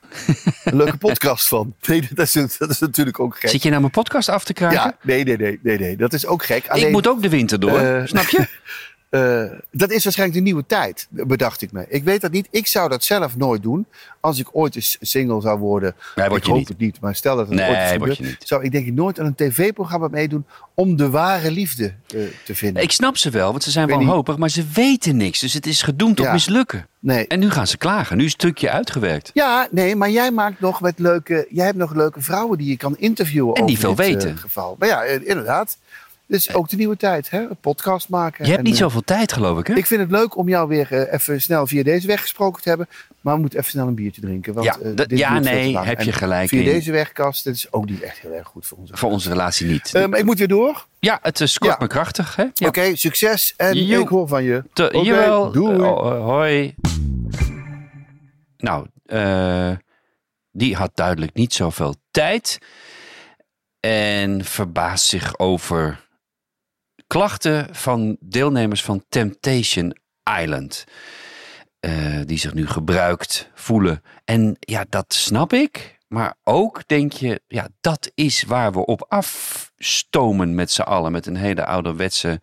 een 0.64 0.76
leuke 0.76 0.96
podcast 0.96 1.48
van. 1.48 1.74
Nee, 1.86 2.08
dat 2.14 2.26
is, 2.34 2.56
dat 2.58 2.70
is 2.70 2.78
natuurlijk 2.78 3.20
ook 3.20 3.38
gek. 3.38 3.50
Zit 3.50 3.62
je 3.62 3.68
nou 3.68 3.80
mijn 3.80 3.92
podcast 3.92 4.28
af 4.28 4.44
te 4.44 4.52
kraken? 4.52 4.76
Ja, 4.76 4.96
nee, 5.02 5.24
nee, 5.24 5.36
nee, 5.36 5.58
nee, 5.62 5.78
nee. 5.78 5.96
Dat 5.96 6.12
is 6.12 6.26
ook 6.26 6.44
gek. 6.44 6.68
Alleen, 6.68 6.86
ik 6.86 6.92
moet 6.92 7.08
ook 7.08 7.22
de 7.22 7.28
winter 7.28 7.60
door, 7.60 7.78
Eh, 7.78 8.06
snap 8.06 8.28
je? 8.28 8.46
Eh, 9.14 9.44
dat 9.70 9.90
is 9.90 10.04
waarschijnlijk 10.04 10.38
de 10.38 10.44
nieuwe 10.44 10.66
tijd, 10.66 11.06
bedacht 11.10 11.62
ik 11.62 11.72
me. 11.72 11.84
Ik 11.88 12.04
weet 12.04 12.20
dat 12.20 12.30
niet. 12.30 12.48
Ik 12.50 12.66
zou 12.66 12.88
dat 12.88 13.04
zelf 13.04 13.36
nooit 13.36 13.62
doen. 13.62 13.86
Als 14.20 14.38
ik 14.38 14.48
ooit 14.52 14.74
eens 14.76 14.96
single 15.00 15.40
zou 15.40 15.58
worden. 15.58 15.94
Nee, 16.14 16.28
word 16.28 16.40
ik 16.42 16.48
hoop 16.48 16.58
niet. 16.58 16.68
het 16.68 16.78
niet, 16.78 17.00
maar 17.00 17.14
stel 17.14 17.36
dat 17.36 17.46
het 17.48 17.54
Nee, 17.58 17.68
ooit 17.70 17.78
gebeurt. 17.90 18.16
je 18.16 18.24
niet. 18.24 18.36
Zou 18.44 18.64
ik 18.64 18.72
denk 18.72 18.86
ik 18.86 18.92
nooit 18.92 19.20
aan 19.20 19.26
een 19.26 19.34
tv-programma 19.34 20.08
meedoen 20.08 20.46
om 20.74 20.96
de 20.96 21.10
ware 21.10 21.50
liefde 21.50 21.94
eh, 22.14 22.20
te 22.44 22.54
vinden. 22.54 22.82
Ik 22.82 22.90
snap 22.92 23.16
ze 23.16 23.30
wel, 23.30 23.50
want 23.50 23.62
ze 23.62 23.70
zijn 23.70 23.86
weet 23.86 23.94
wel 23.96 24.04
niet. 24.04 24.14
hopig, 24.14 24.36
maar 24.36 24.48
ze 24.50 24.64
weten 24.74 25.16
niks. 25.16 25.40
Dus 25.40 25.52
het 25.52 25.66
is 25.66 25.82
gedoemd 25.82 26.20
op 26.20 26.26
Ja. 26.26 26.32
mislukken. 26.32 26.86
Nee. 26.98 27.26
En 27.26 27.38
nu 27.38 27.50
gaan 27.50 27.66
ze 27.66 27.76
klagen. 27.76 28.16
Nu 28.16 28.24
is 28.24 28.32
het 28.32 28.40
stukje 28.40 28.70
uitgewerkt. 28.70 29.30
Ja, 29.34 29.68
nee, 29.70 29.96
maar 29.96 30.10
jij 30.10 30.30
maakt 30.30 30.60
nog 30.60 30.80
met 30.80 30.98
leuke. 30.98 31.46
Jij 31.50 31.64
hebt 31.64 31.78
nog 31.78 31.94
leuke 31.94 32.20
vrouwen 32.20 32.58
die 32.58 32.68
je 32.68 32.76
kan 32.76 32.96
interviewen. 32.98 33.54
En 33.54 33.66
die 33.66 33.76
over 33.76 33.94
veel 33.96 34.06
dit, 34.06 34.16
eh, 34.16 34.22
weten. 34.22 34.38
geval. 34.38 34.76
Maar 34.78 34.88
ja, 34.88 35.02
eh, 35.02 35.20
inderdaad. 36.26 36.46
Dus 36.46 36.54
ook 36.54 36.68
de 36.68 36.76
nieuwe 36.76 36.96
tijd, 36.96 37.30
hè? 37.30 37.40
Een 37.40 37.56
podcast 37.60 38.08
maken. 38.08 38.44
Je 38.44 38.50
hebt 38.50 38.58
En, 38.58 38.64
niet 38.70 38.74
eh, 38.74 38.80
zoveel 38.80 39.02
tijd, 39.04 39.32
geloof 39.32 39.58
ik, 39.58 39.66
hè? 39.66 39.74
Ik 39.74 39.86
vind 39.86 40.00
het 40.00 40.10
leuk 40.10 40.36
om 40.36 40.48
jou 40.48 40.68
weer 40.68 40.92
eh, 40.92 41.12
even 41.12 41.40
snel 41.42 41.66
via 41.66 41.82
deze 41.82 42.06
weg 42.06 42.20
gesproken 42.20 42.62
te 42.62 42.68
hebben. 42.68 42.88
Maar 43.20 43.34
we 43.34 43.40
moeten 43.40 43.58
even 43.58 43.70
snel 43.70 43.86
een 43.86 43.94
biertje 43.94 44.20
drinken. 44.20 44.54
Want, 44.54 44.66
Ja, 44.66 44.78
eh, 44.78 44.94
dit 44.94 45.18
ja, 45.18 45.38
nee, 45.38 45.78
heb 45.78 46.00
je 46.02 46.12
gelijk 46.12 46.48
Via 46.48 46.58
in. 46.58 46.64
deze 46.64 46.92
wegkast, 46.92 47.44
dit 47.44 47.54
is 47.54 47.72
ook 47.72 47.86
niet 47.86 48.00
echt 48.02 48.18
heel 48.18 48.32
erg 48.32 48.46
goed 48.48 48.66
voor 48.66 48.78
ons. 48.78 48.90
Voor 48.94 49.10
onze 49.10 49.28
relatie 49.28 49.66
niet. 49.66 49.94
Eh, 49.94 50.06
maar 50.06 50.18
ik 50.18 50.24
moet 50.24 50.38
weer 50.38 50.48
door. 50.48 50.86
ja, 50.98 51.18
het 51.22 51.40
scoort 51.44 51.72
ja. 51.72 51.76
me 51.80 51.86
krachtig, 51.86 52.36
hè? 52.36 52.44
Ja. 52.52 52.66
Oké, 52.68 52.96
succes 52.96 53.54
en 53.56 53.76
ik 53.76 54.08
hoor 54.08 54.28
van 54.28 54.44
je. 54.44 54.64
Te- 54.72 55.00
jawel. 55.02 55.52
doei. 55.52 55.80
Oh, 55.80 56.12
eh, 56.12 56.20
hoi. 56.24 56.74
Nou, 58.56 58.86
die 60.52 60.76
had 60.76 60.90
duidelijk 60.94 61.34
niet 61.34 61.54
zoveel 61.54 61.94
tijd. 62.10 62.58
En 63.80 64.44
verbaast 64.44 65.04
zich 65.06 65.38
over 65.38 66.03
klachten 67.14 67.74
van 67.74 68.16
deelnemers 68.20 68.82
van 68.82 69.04
Temptation 69.08 69.96
Island. 70.40 70.84
eh, 71.80 72.20
die 72.24 72.38
zich 72.38 72.54
nu 72.54 72.66
gebruikt 72.66 73.50
voelen. 73.54 74.02
En 74.24 74.56
ja, 74.58 74.84
dat 74.88 75.14
snap 75.14 75.52
ik. 75.52 75.98
Maar 76.08 76.34
ook 76.44 76.88
denk 76.88 77.12
je, 77.12 77.42
ja, 77.46 77.68
dat 77.80 78.10
is 78.14 78.42
waar 78.42 78.72
we 78.72 78.86
op 78.86 79.06
afstomen 79.08 80.54
met 80.54 80.70
z'n 80.70 80.82
allen. 80.82 81.12
Met 81.12 81.26
een 81.26 81.36
hele 81.36 81.66
ouderwetse 81.66 82.40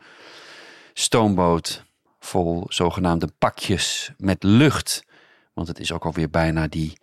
stoomboot 0.93 1.85
vol 2.19 2.65
zogenaamde 2.67 3.29
pakjes 3.37 4.11
met 4.17 4.43
lucht. 4.43 5.03
Want 5.53 5.67
het 5.67 5.79
is 5.79 5.91
ook 5.91 6.05
alweer 6.05 6.29
bijna 6.29 6.67
die 6.67 6.97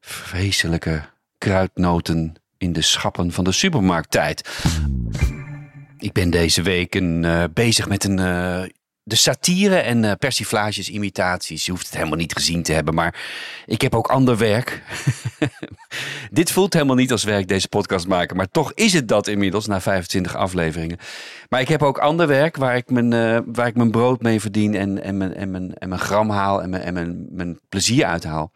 vreselijke 0.00 1.02
kruidnoten 1.38 2.34
in 2.58 2.72
de 2.72 2.82
schappen 2.82 3.32
van 3.32 3.44
de 3.44 3.52
supermarkttijd. 3.52 4.62
Ik 6.00 6.12
ben 6.12 6.30
deze 6.30 6.62
week 6.62 6.94
een, 6.94 7.24
eh, 7.24 7.44
bezig 7.54 7.88
met 7.88 8.04
een, 8.04 8.18
eh, 8.18 8.62
de 9.02 9.16
satire 9.16 9.76
en 9.76 10.04
eh, 10.04 10.12
persiflages, 10.18 10.88
imitaties. 10.88 11.64
Je 11.64 11.70
hoeft 11.70 11.86
het 11.86 11.96
helemaal 11.96 12.16
niet 12.16 12.34
gezien 12.34 12.62
te 12.62 12.72
hebben, 12.72 12.94
maar 12.94 13.20
ik 13.66 13.80
heb 13.82 13.94
ook 13.94 14.08
ander 14.08 14.36
werk. 14.36 14.82
Dit 16.30 16.50
voelt 16.50 16.72
helemaal 16.72 16.96
niet 16.96 17.12
als 17.12 17.24
werk, 17.24 17.48
deze 17.48 17.68
podcast 17.68 18.06
maken. 18.06 18.36
Maar 18.36 18.48
toch 18.48 18.72
is 18.74 18.92
het 18.92 19.08
dat 19.08 19.26
inmiddels, 19.26 19.66
na 19.66 19.80
25 19.80 20.36
afleveringen. 20.36 20.98
Maar 21.48 21.60
ik 21.60 21.68
heb 21.68 21.82
ook 21.82 21.98
ander 21.98 22.26
werk 22.26 22.56
waar 22.56 22.76
ik 22.76 22.90
mijn, 22.90 23.10
waar 23.52 23.66
ik 23.66 23.76
mijn 23.76 23.90
brood 23.90 24.22
mee 24.22 24.40
verdien. 24.40 24.74
En, 24.74 25.02
en, 25.02 25.16
mijn, 25.16 25.34
en, 25.34 25.50
mijn, 25.50 25.74
en 25.74 25.88
mijn 25.88 26.00
gram 26.00 26.30
haal 26.30 26.62
en, 26.62 26.70
mijn, 26.70 26.82
en 26.82 26.94
mijn, 26.94 27.26
mijn 27.30 27.60
plezier 27.68 28.04
uithaal. 28.04 28.52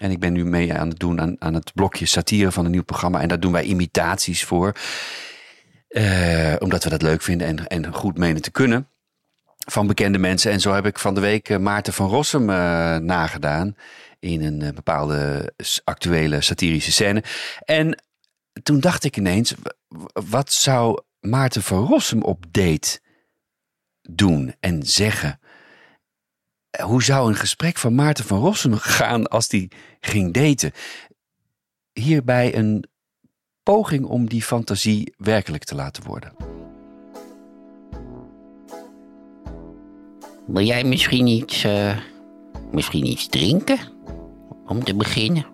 En 0.00 0.10
ik 0.10 0.18
ben 0.18 0.32
nu 0.32 0.44
mee 0.44 0.74
aan 0.74 0.88
het 0.88 0.98
doen 0.98 1.20
aan, 1.20 1.36
aan 1.38 1.54
het 1.54 1.72
blokje 1.74 2.06
satire 2.06 2.52
van 2.52 2.64
een 2.64 2.70
nieuw 2.70 2.82
programma. 2.82 3.20
En 3.20 3.28
daar 3.28 3.40
doen 3.40 3.52
wij 3.52 3.64
imitaties 3.64 4.44
voor. 4.44 4.74
Eh, 5.92 6.54
omdat 6.58 6.84
we 6.84 6.90
dat 6.90 7.02
leuk 7.02 7.22
vinden 7.22 7.46
en, 7.46 7.66
en 7.66 7.94
goed 7.94 8.18
menen 8.18 8.42
te 8.42 8.50
kunnen. 8.50 8.88
Van 9.66 9.86
bekende 9.86 10.18
mensen. 10.18 10.52
En 10.52 10.60
zo 10.60 10.72
heb 10.72 10.86
ik 10.86 10.98
van 10.98 11.14
de 11.14 11.20
week 11.20 11.48
eh, 11.48 11.58
Maarten 11.58 11.92
van 11.92 12.08
Rossum 12.08 12.50
eh, 12.50 12.96
nagedaan. 12.96 13.76
In 14.18 14.42
een 14.42 14.74
bepaalde 14.74 15.52
actuele 15.84 16.40
satirische 16.40 16.92
scène. 16.92 17.22
En 17.64 18.02
toen 18.62 18.80
dacht 18.80 19.04
ik 19.04 19.16
ineens, 19.16 19.54
wat 20.12 20.52
zou 20.52 21.02
Maarten 21.20 21.62
van 21.62 21.86
Rossum 21.86 22.22
op 22.22 22.44
date 22.50 23.00
doen 24.02 24.54
en 24.60 24.82
zeggen? 24.82 25.40
Hoe 26.82 27.02
zou 27.02 27.28
een 27.28 27.36
gesprek 27.36 27.76
van 27.78 27.94
Maarten 27.94 28.24
van 28.24 28.38
Rossum 28.38 28.76
gaan 28.76 29.26
als 29.26 29.48
die 29.48 29.70
ging 30.00 30.32
daten? 30.32 30.72
Hierbij 31.92 32.56
een 32.56 32.90
poging 33.62 34.04
om 34.04 34.28
die 34.28 34.42
fantasie 34.42 35.14
werkelijk 35.16 35.64
te 35.64 35.74
laten 35.74 36.04
worden. 36.04 36.32
Wil 40.46 40.64
jij 40.64 40.84
misschien 40.84 41.26
iets, 41.26 41.64
eh, 41.64 41.96
misschien 42.70 43.06
iets 43.06 43.26
drinken? 43.26 43.78
Om 44.66 44.84
te 44.84 44.94
beginnen. 44.94 45.46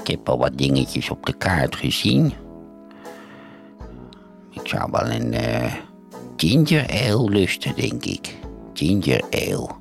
Ik 0.00 0.06
heb 0.06 0.28
al 0.28 0.38
wat 0.38 0.58
dingetjes 0.58 1.10
op 1.10 1.26
de 1.26 1.32
kaart 1.32 1.76
gezien. 1.76 2.32
Ik 4.50 4.68
zou 4.68 4.90
wel 4.90 5.10
een 5.10 5.32
eh, 5.32 5.74
ginger 6.36 6.86
ale 6.88 7.30
lusten, 7.30 7.74
denk 7.74 8.04
ik. 8.04 8.36
Ginger 8.72 9.24
ale. 9.30 9.79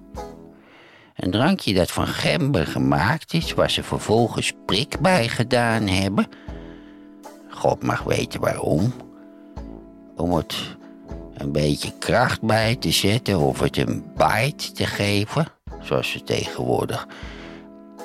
Een 1.19 1.31
drankje 1.31 1.73
dat 1.73 1.91
van 1.91 2.07
gember 2.07 2.67
gemaakt 2.67 3.33
is, 3.33 3.53
waar 3.53 3.71
ze 3.71 3.83
vervolgens 3.83 4.53
prik 4.65 4.99
bij 4.99 5.27
gedaan 5.27 5.87
hebben. 5.87 6.27
God 7.49 7.83
mag 7.83 8.03
weten 8.03 8.39
waarom. 8.39 8.93
Om 10.15 10.33
het 10.33 10.55
een 11.33 11.51
beetje 11.51 11.97
kracht 11.97 12.41
bij 12.41 12.75
te 12.75 12.91
zetten 12.91 13.39
of 13.39 13.59
het 13.59 13.77
een 13.77 14.03
bite 14.15 14.71
te 14.71 14.85
geven. 14.85 15.45
Zoals 15.81 16.11
ze 16.11 16.23
tegenwoordig 16.23 17.07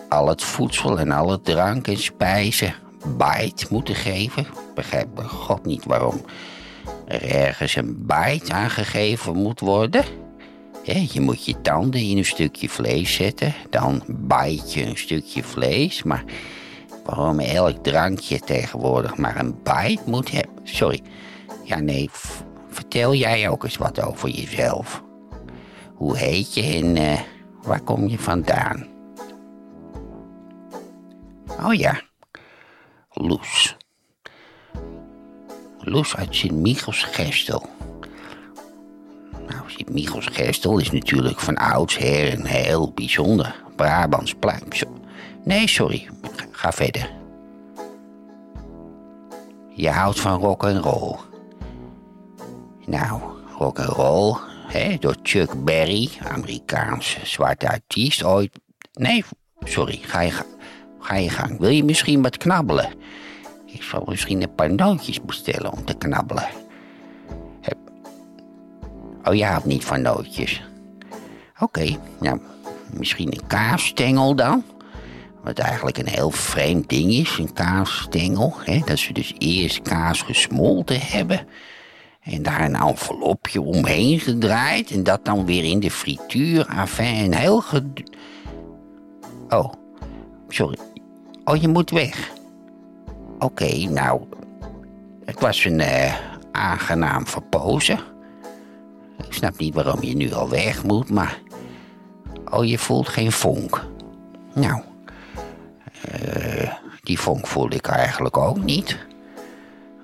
al 0.09 0.29
het 0.29 0.43
voedsel 0.43 0.99
en 0.99 1.11
alle 1.11 1.41
drank 1.41 1.87
en 1.87 1.99
spijzen 1.99 2.75
bite 3.17 3.67
moeten 3.71 3.95
geven. 3.95 4.47
Begrijp 4.75 5.19
God 5.19 5.65
niet 5.65 5.85
waarom 5.85 6.25
er 7.07 7.23
ergens 7.31 7.77
een 7.77 8.07
bite 8.07 8.53
aangegeven 8.53 9.37
moet 9.37 9.61
worden. 9.61 10.05
Je 10.85 11.21
moet 11.21 11.45
je 11.45 11.61
tanden 11.61 12.01
in 12.01 12.17
een 12.17 12.25
stukje 12.25 12.69
vlees 12.69 13.15
zetten. 13.15 13.55
Dan 13.71 14.03
bijt 14.09 14.73
je 14.73 14.87
een 14.87 14.97
stukje 14.97 15.43
vlees. 15.43 16.03
Maar 16.03 16.25
waarom 17.05 17.41
elk 17.41 17.83
drankje 17.83 18.39
tegenwoordig 18.39 19.17
maar 19.17 19.37
een 19.37 19.57
bite 19.63 20.03
moet 20.07 20.31
hebben? 20.31 20.61
Sorry. 20.63 21.03
Ja, 21.63 21.81
nee. 21.81 22.11
vertel 22.69 23.15
jij 23.15 23.49
ook 23.49 23.65
eens 23.65 23.77
wat 23.77 24.03
over 24.03 24.29
jezelf. 24.29 25.03
Hoe 25.95 26.17
heet 26.17 26.55
je 26.55 26.63
en 26.63 26.97
eh, 26.97 27.21
waar 27.63 27.81
kom 27.81 28.09
je 28.09 28.19
vandaan? 28.19 28.87
Oh 31.63 31.75
ja. 31.75 32.01
Loes. 33.11 33.77
Loes 35.79 36.17
uit 36.17 36.37
Sint-Michels-Gestel. 36.37 37.74
Nou, 39.49 39.63
Sint-Michels-Gestel 39.67 40.79
is 40.79 40.91
natuurlijk 40.91 41.41
van 41.41 41.57
oudsher 41.57 42.33
een 42.33 42.47
heel 42.47 42.93
bijzonder 42.93 43.63
Brabants 43.77 44.35
pluim. 44.35 44.63
Nee, 45.45 45.69
sorry. 45.69 46.09
Ga, 46.51 46.73
verder. 46.73 47.11
Je 49.69 49.91
houdt 49.91 50.21
van 50.21 50.41
rock 50.41 50.65
and 50.65 50.85
roll. 50.85 51.17
Nou, 52.87 53.21
rock 53.59 53.79
and 53.79 53.89
roll, 53.89 54.37
hè, 54.67 54.97
door 55.01 55.17
Chuck 55.23 55.65
Berry, 55.65 56.11
Amerikaanse 56.23 57.19
zwarte 57.23 57.69
artiest 57.69 58.25
ooit. 58.25 58.59
Nee, 58.93 59.25
sorry, 59.65 59.99
ga 60.03 60.21
je, 60.21 60.33
ga 61.01 61.15
je 61.17 61.31
gang. 61.31 61.59
Wil 61.59 61.71
je 61.71 61.85
misschien 61.85 62.23
wat 62.23 62.37
knabbelen? 62.37 62.93
Ik 63.67 63.83
zal 63.83 64.03
misschien 64.07 64.43
een 64.43 64.55
paar 64.55 64.73
nootjes 64.73 65.23
bestellen 65.23 65.73
om 65.73 65.85
te 65.85 65.95
knabbelen. 65.95 66.49
Oh, 69.25 69.35
je 69.35 69.45
houdt 69.45 69.65
niet 69.65 69.85
van 69.85 70.03
nootjes. 70.03 70.63
Oké, 71.59 71.97
nou, 72.21 72.41
misschien 72.91 73.33
een 73.33 73.47
kaasstengel 73.47 74.35
dan? 74.35 74.65
Wat 75.43 75.59
eigenlijk 75.59 75.99
een 75.99 76.09
heel 76.09 76.31
vreemd 76.31 76.89
ding 76.89 77.13
is, 77.13 77.39
een 77.39 77.53
kaasstengel. 77.53 78.55
Hè? 78.65 78.81
Dat 78.85 78.99
ze 78.99 79.13
dus 79.13 79.35
eerst 79.39 79.83
kaas 79.83 80.23
gesmolten 80.23 81.01
hebben. 81.01 81.47
En 82.21 82.43
daar 82.43 82.65
een 82.65 82.75
envelopje 82.75 83.61
omheen 83.61 84.21
gedraaid. 84.21 84.91
En 84.91 85.03
dat 85.03 85.25
dan 85.25 85.47
weer 85.47 85.65
in 85.65 85.81
de 85.81 85.91
frituur. 85.91 86.69
Enfin, 86.69 87.25
een 87.25 87.35
heel 87.35 87.61
gedoe. 87.61 88.07
Oh, 89.49 89.73
sorry. 90.49 90.79
Oh, 91.45 91.57
je 91.57 91.69
moet 91.69 91.91
weg. 91.91 92.31
Oké, 93.39 93.89
nou. 93.89 94.23
Het 95.25 95.41
was 95.41 95.65
een 95.65 95.81
eh, 95.81 96.15
aangenaam 96.53 97.27
verpozen. 97.27 97.99
Ik 99.19 99.33
snap 99.33 99.59
niet 99.59 99.75
waarom 99.75 100.03
je 100.03 100.17
nu 100.17 100.33
al 100.33 100.49
weg 100.49 100.85
moet, 100.85 101.11
maar. 101.11 101.39
Oh, 102.51 102.65
je 102.65 102.79
voelt 102.79 103.09
geen 103.09 103.33
vonk. 103.33 103.85
Nou. 104.55 104.83
eh, 106.11 106.73
die 107.03 107.19
vonk 107.19 107.47
voelde 107.47 107.77
ik 107.77 107.87
eigenlijk 107.87 108.37
ook 108.37 108.59
niet. 108.65 108.99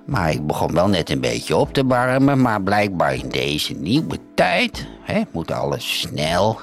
Maar 0.05 0.31
ik 0.31 0.47
begon 0.47 0.73
wel 0.73 0.87
net 0.87 1.09
een 1.09 1.19
beetje 1.21 1.55
op 1.55 1.73
te 1.73 1.85
warmen. 1.85 2.41
Maar 2.41 2.61
blijkbaar 2.61 3.13
in 3.15 3.29
deze 3.29 3.73
nieuwe 3.73 4.17
tijd 4.35 4.87
hè, 5.01 5.21
moet 5.31 5.51
alles 5.51 5.99
snel. 5.99 6.59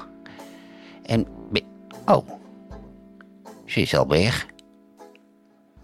En. 1.03 1.27
Oh. 2.07 2.29
Ze 3.65 3.81
is 3.81 3.97
al 3.97 4.09
weg. 4.09 4.47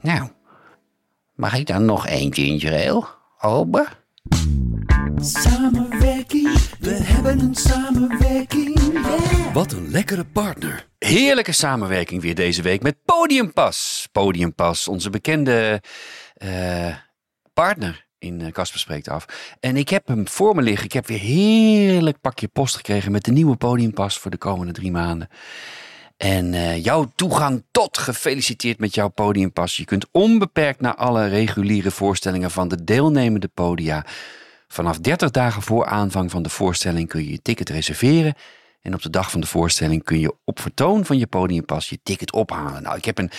Nou. 0.01 0.29
Mag 1.35 1.55
ik 1.59 1.67
dan 1.67 1.85
nog 1.85 2.07
één 2.07 2.35
ginger 2.35 2.91
ale? 2.91 3.05
Ober? 3.41 4.04
Samenwerking, 5.21 6.59
we 6.81 6.91
hebben 6.91 7.41
een 7.41 7.55
samenwerking. 7.55 8.81
Wat 9.53 9.73
een 9.73 9.91
lekkere 9.91 10.25
partner. 10.25 10.89
Heerlijke 10.99 11.53
samenwerking 11.53 12.23
weer 12.23 12.35
deze 12.35 12.63
week 12.63 12.83
met 12.83 12.97
Podiumpas. 13.05 14.09
Podiumpas, 14.13 14.89
onze 14.89 15.11
bekende 15.11 15.83
eh, 16.35 16.97
partner 17.53 18.07
in 18.19 18.41
eh, 18.41 18.53
Casper 18.53 18.81
Spreekt 18.81 19.09
Af. 19.09 19.57
En 19.61 19.77
ik 19.77 19.89
heb 19.89 20.07
hem 20.07 20.29
voor 20.29 20.55
me 20.55 20.63
liggen. 20.63 20.85
Ik 20.85 20.93
heb 20.93 21.07
weer 21.07 21.19
heerlijk 21.19 22.21
pakje 22.21 22.49
post 22.49 22.77
gekregen 22.77 23.13
met 23.13 23.25
de 23.25 23.33
nieuwe 23.33 23.57
Podiumpas 23.57 24.19
voor 24.19 24.31
de 24.31 24.37
komende 24.37 24.73
drie 24.73 24.91
maanden. 24.91 25.29
En 26.17 26.55
eh, 26.55 26.85
jouw 26.85 27.13
toegang 27.15 27.65
tot, 27.71 27.99
gefeliciteerd 27.99 28.79
met 28.79 28.95
jouw 28.95 29.09
podiumpas. 29.09 29.77
Je 29.77 29.85
kunt 29.85 30.07
onbeperkt 30.11 30.81
naar 30.81 30.95
alle 30.95 31.27
reguliere 31.27 31.91
voorstellingen 31.91 32.51
van 32.51 32.69
de 32.69 32.85
deelnemende 32.85 33.49
podia. 33.49 34.05
Vanaf 34.69 34.99
30 34.99 35.31
dagen 35.31 35.63
voor 35.63 35.87
aanvang 35.87 36.31
van 36.31 36.43
de 36.43 36.49
voorstelling 36.49 37.09
kun 37.09 37.25
je 37.25 37.31
je 37.31 37.43
ticket 37.43 37.69
reserveren. 37.69 38.35
En 38.83 38.95
op 38.95 39.03
de 39.03 39.11
dag 39.11 39.31
van 39.31 39.41
de 39.41 39.47
voorstelling 39.47 40.05
kun 40.05 40.19
je 40.19 40.35
op 40.45 40.61
vertoon 40.61 41.05
van 41.05 41.19
je 41.19 41.27
podiumpas 41.27 41.89
je 41.89 41.99
ticket 42.03 42.33
ophalen. 42.33 42.83
Nou, 42.83 42.97
ik 42.97 43.05
heb 43.05 43.19
een 43.19 43.31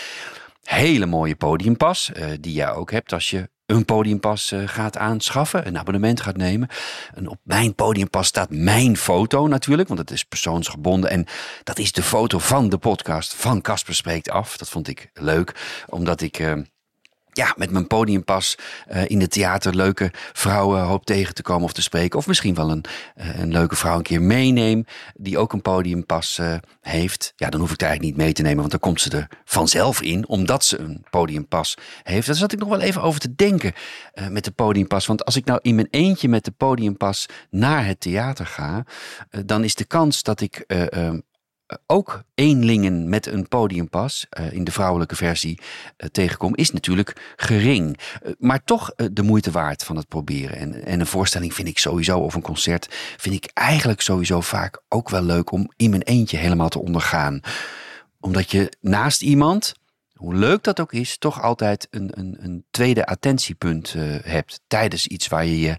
hele 0.63 1.05
mooie 1.05 1.35
podiumpas, 1.35 2.11
eh, 2.11 2.27
die 2.39 2.53
jij 2.53 2.71
ook 2.71 2.91
hebt 2.91 3.13
als 3.13 3.29
je 3.29 3.49
een 3.65 3.85
podiumpas 3.85 4.51
eh, 4.51 4.61
gaat 4.65 4.97
aanschaffen, 4.97 5.67
een 5.67 5.77
abonnement 5.77 6.21
gaat 6.21 6.37
nemen. 6.37 6.67
En 7.13 7.27
op 7.27 7.39
mijn 7.43 7.75
podiumpas 7.75 8.27
staat 8.27 8.49
mijn 8.49 8.97
foto 8.97 9.47
natuurlijk, 9.47 9.87
want 9.87 9.99
het 9.99 10.11
is 10.11 10.23
persoonsgebonden. 10.23 11.09
En 11.09 11.25
dat 11.63 11.79
is 11.79 11.91
de 11.91 12.03
foto 12.03 12.39
van 12.39 12.69
de 12.69 12.77
podcast 12.77 13.33
van 13.33 13.61
Casper 13.61 13.95
Spreekt 13.95 14.29
Af. 14.29 14.57
Dat 14.57 14.69
vond 14.69 14.87
ik 14.87 15.09
leuk, 15.13 15.83
omdat 15.89 16.21
ik... 16.21 16.39
eh, 16.39 16.53
ja, 17.35 17.53
met 17.57 17.71
mijn 17.71 17.87
podiumpas 17.87 18.57
eh, 18.87 19.09
in 19.09 19.21
het 19.21 19.31
theater 19.31 19.75
leuke 19.75 20.11
vrouwen 20.33 20.81
hoop 20.81 21.05
tegen 21.05 21.33
te 21.33 21.41
komen 21.41 21.63
of 21.63 21.73
te 21.73 21.81
spreken. 21.81 22.19
Of 22.19 22.27
misschien 22.27 22.55
wel 22.55 22.71
een, 22.71 22.83
eh, 23.15 23.39
een 23.39 23.51
leuke 23.51 23.75
vrouw 23.75 23.95
een 23.95 24.03
keer 24.03 24.21
meeneem 24.21 24.85
die 25.15 25.37
ook 25.37 25.53
een 25.53 25.61
podiumpas 25.61 26.37
eh, 26.37 26.55
heeft. 26.81 27.33
Ja, 27.35 27.49
dan 27.49 27.59
hoef 27.59 27.71
ik 27.71 27.79
het 27.79 27.87
eigenlijk 27.87 28.17
niet 28.17 28.25
mee 28.25 28.33
te 28.33 28.41
nemen, 28.41 28.57
want 28.57 28.71
dan 28.71 28.79
komt 28.79 29.01
ze 29.01 29.09
er 29.09 29.27
vanzelf 29.45 30.01
in, 30.01 30.27
omdat 30.27 30.65
ze 30.65 30.77
een 30.77 31.05
podiumpas 31.09 31.77
heeft. 32.03 32.27
Daar 32.27 32.35
zat 32.35 32.51
ik 32.51 32.59
nog 32.59 32.69
wel 32.69 32.81
even 32.81 33.01
over 33.01 33.19
te 33.19 33.35
denken 33.35 33.73
met 34.29 34.43
de 34.43 34.51
podiumpas. 34.51 35.05
Want 35.05 35.25
als 35.25 35.35
ik 35.35 35.45
nou 35.45 35.59
in 35.61 35.75
mijn 35.75 35.87
eentje 35.91 36.27
met 36.27 36.45
de 36.45 36.51
podiumpas 36.51 37.25
naar 37.49 37.85
het 37.85 37.99
theater 37.99 38.45
ga, 38.45 38.85
dan 39.45 39.63
is 39.63 39.75
de 39.75 39.85
kans 39.85 40.23
dat 40.23 40.41
ik 40.41 40.65
ook 41.85 42.23
eenlingen 42.35 43.09
met 43.09 43.25
een 43.25 43.47
podiumpas 43.47 44.25
eh, 44.29 44.51
in 44.51 44.63
de 44.63 44.71
vrouwelijke 44.71 45.15
versie 45.15 45.59
eh, 45.97 46.09
tegenkom, 46.09 46.55
is 46.55 46.71
natuurlijk 46.71 47.33
gering. 47.35 47.99
Eh, 48.21 48.31
maar 48.37 48.63
toch 48.63 48.91
de 48.95 49.21
moeite 49.21 49.51
waard 49.51 49.83
van 49.83 49.95
het 49.95 50.07
proberen. 50.07 50.57
En, 50.57 50.85
en 50.85 50.99
een 50.99 51.07
voorstelling 51.07 51.53
vind 51.53 51.67
ik 51.67 51.79
sowieso, 51.79 52.19
of 52.19 52.33
een 52.33 52.41
concert, 52.41 52.87
vind 53.17 53.35
ik 53.35 53.51
eigenlijk 53.53 54.01
sowieso 54.01 54.41
vaak 54.41 54.81
ook 54.89 55.09
wel 55.09 55.23
leuk 55.23 55.51
om 55.51 55.71
in 55.75 55.89
mijn 55.89 56.01
eentje 56.01 56.37
helemaal 56.37 56.69
te 56.69 56.81
ondergaan. 56.81 57.39
Omdat 58.19 58.51
je 58.51 58.71
naast 58.81 59.21
iemand, 59.21 59.73
hoe 60.13 60.35
leuk 60.35 60.63
dat 60.63 60.79
ook 60.79 60.93
is, 60.93 61.17
toch 61.17 61.41
altijd 61.41 61.87
een, 61.89 62.19
een, 62.19 62.37
een 62.39 62.65
tweede 62.71 63.05
attentiepunt 63.05 63.93
hebt 64.23 64.61
tijdens 64.67 65.07
iets 65.07 65.27
waar 65.27 65.45
je 65.45 65.59
je 65.59 65.77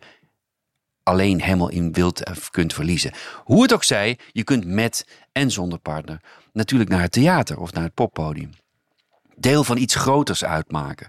alleen 1.06 1.42
helemaal 1.42 1.70
in 1.70 1.92
wilt 1.92 2.28
of 2.30 2.50
kunt 2.50 2.74
verliezen. 2.74 3.12
Hoe 3.44 3.62
het 3.62 3.72
ook 3.72 3.84
zij, 3.84 4.18
je 4.32 4.44
kunt 4.44 4.64
met 4.64 5.06
en 5.32 5.50
zonder 5.50 5.78
partner 5.78 6.20
natuurlijk 6.52 6.90
naar 6.90 7.00
het 7.00 7.12
theater 7.12 7.58
of 7.58 7.72
naar 7.72 7.82
het 7.82 7.94
poppodium. 7.94 8.50
Deel 9.36 9.64
van 9.64 9.76
iets 9.76 9.94
groters 9.94 10.44
uitmaken. 10.44 11.08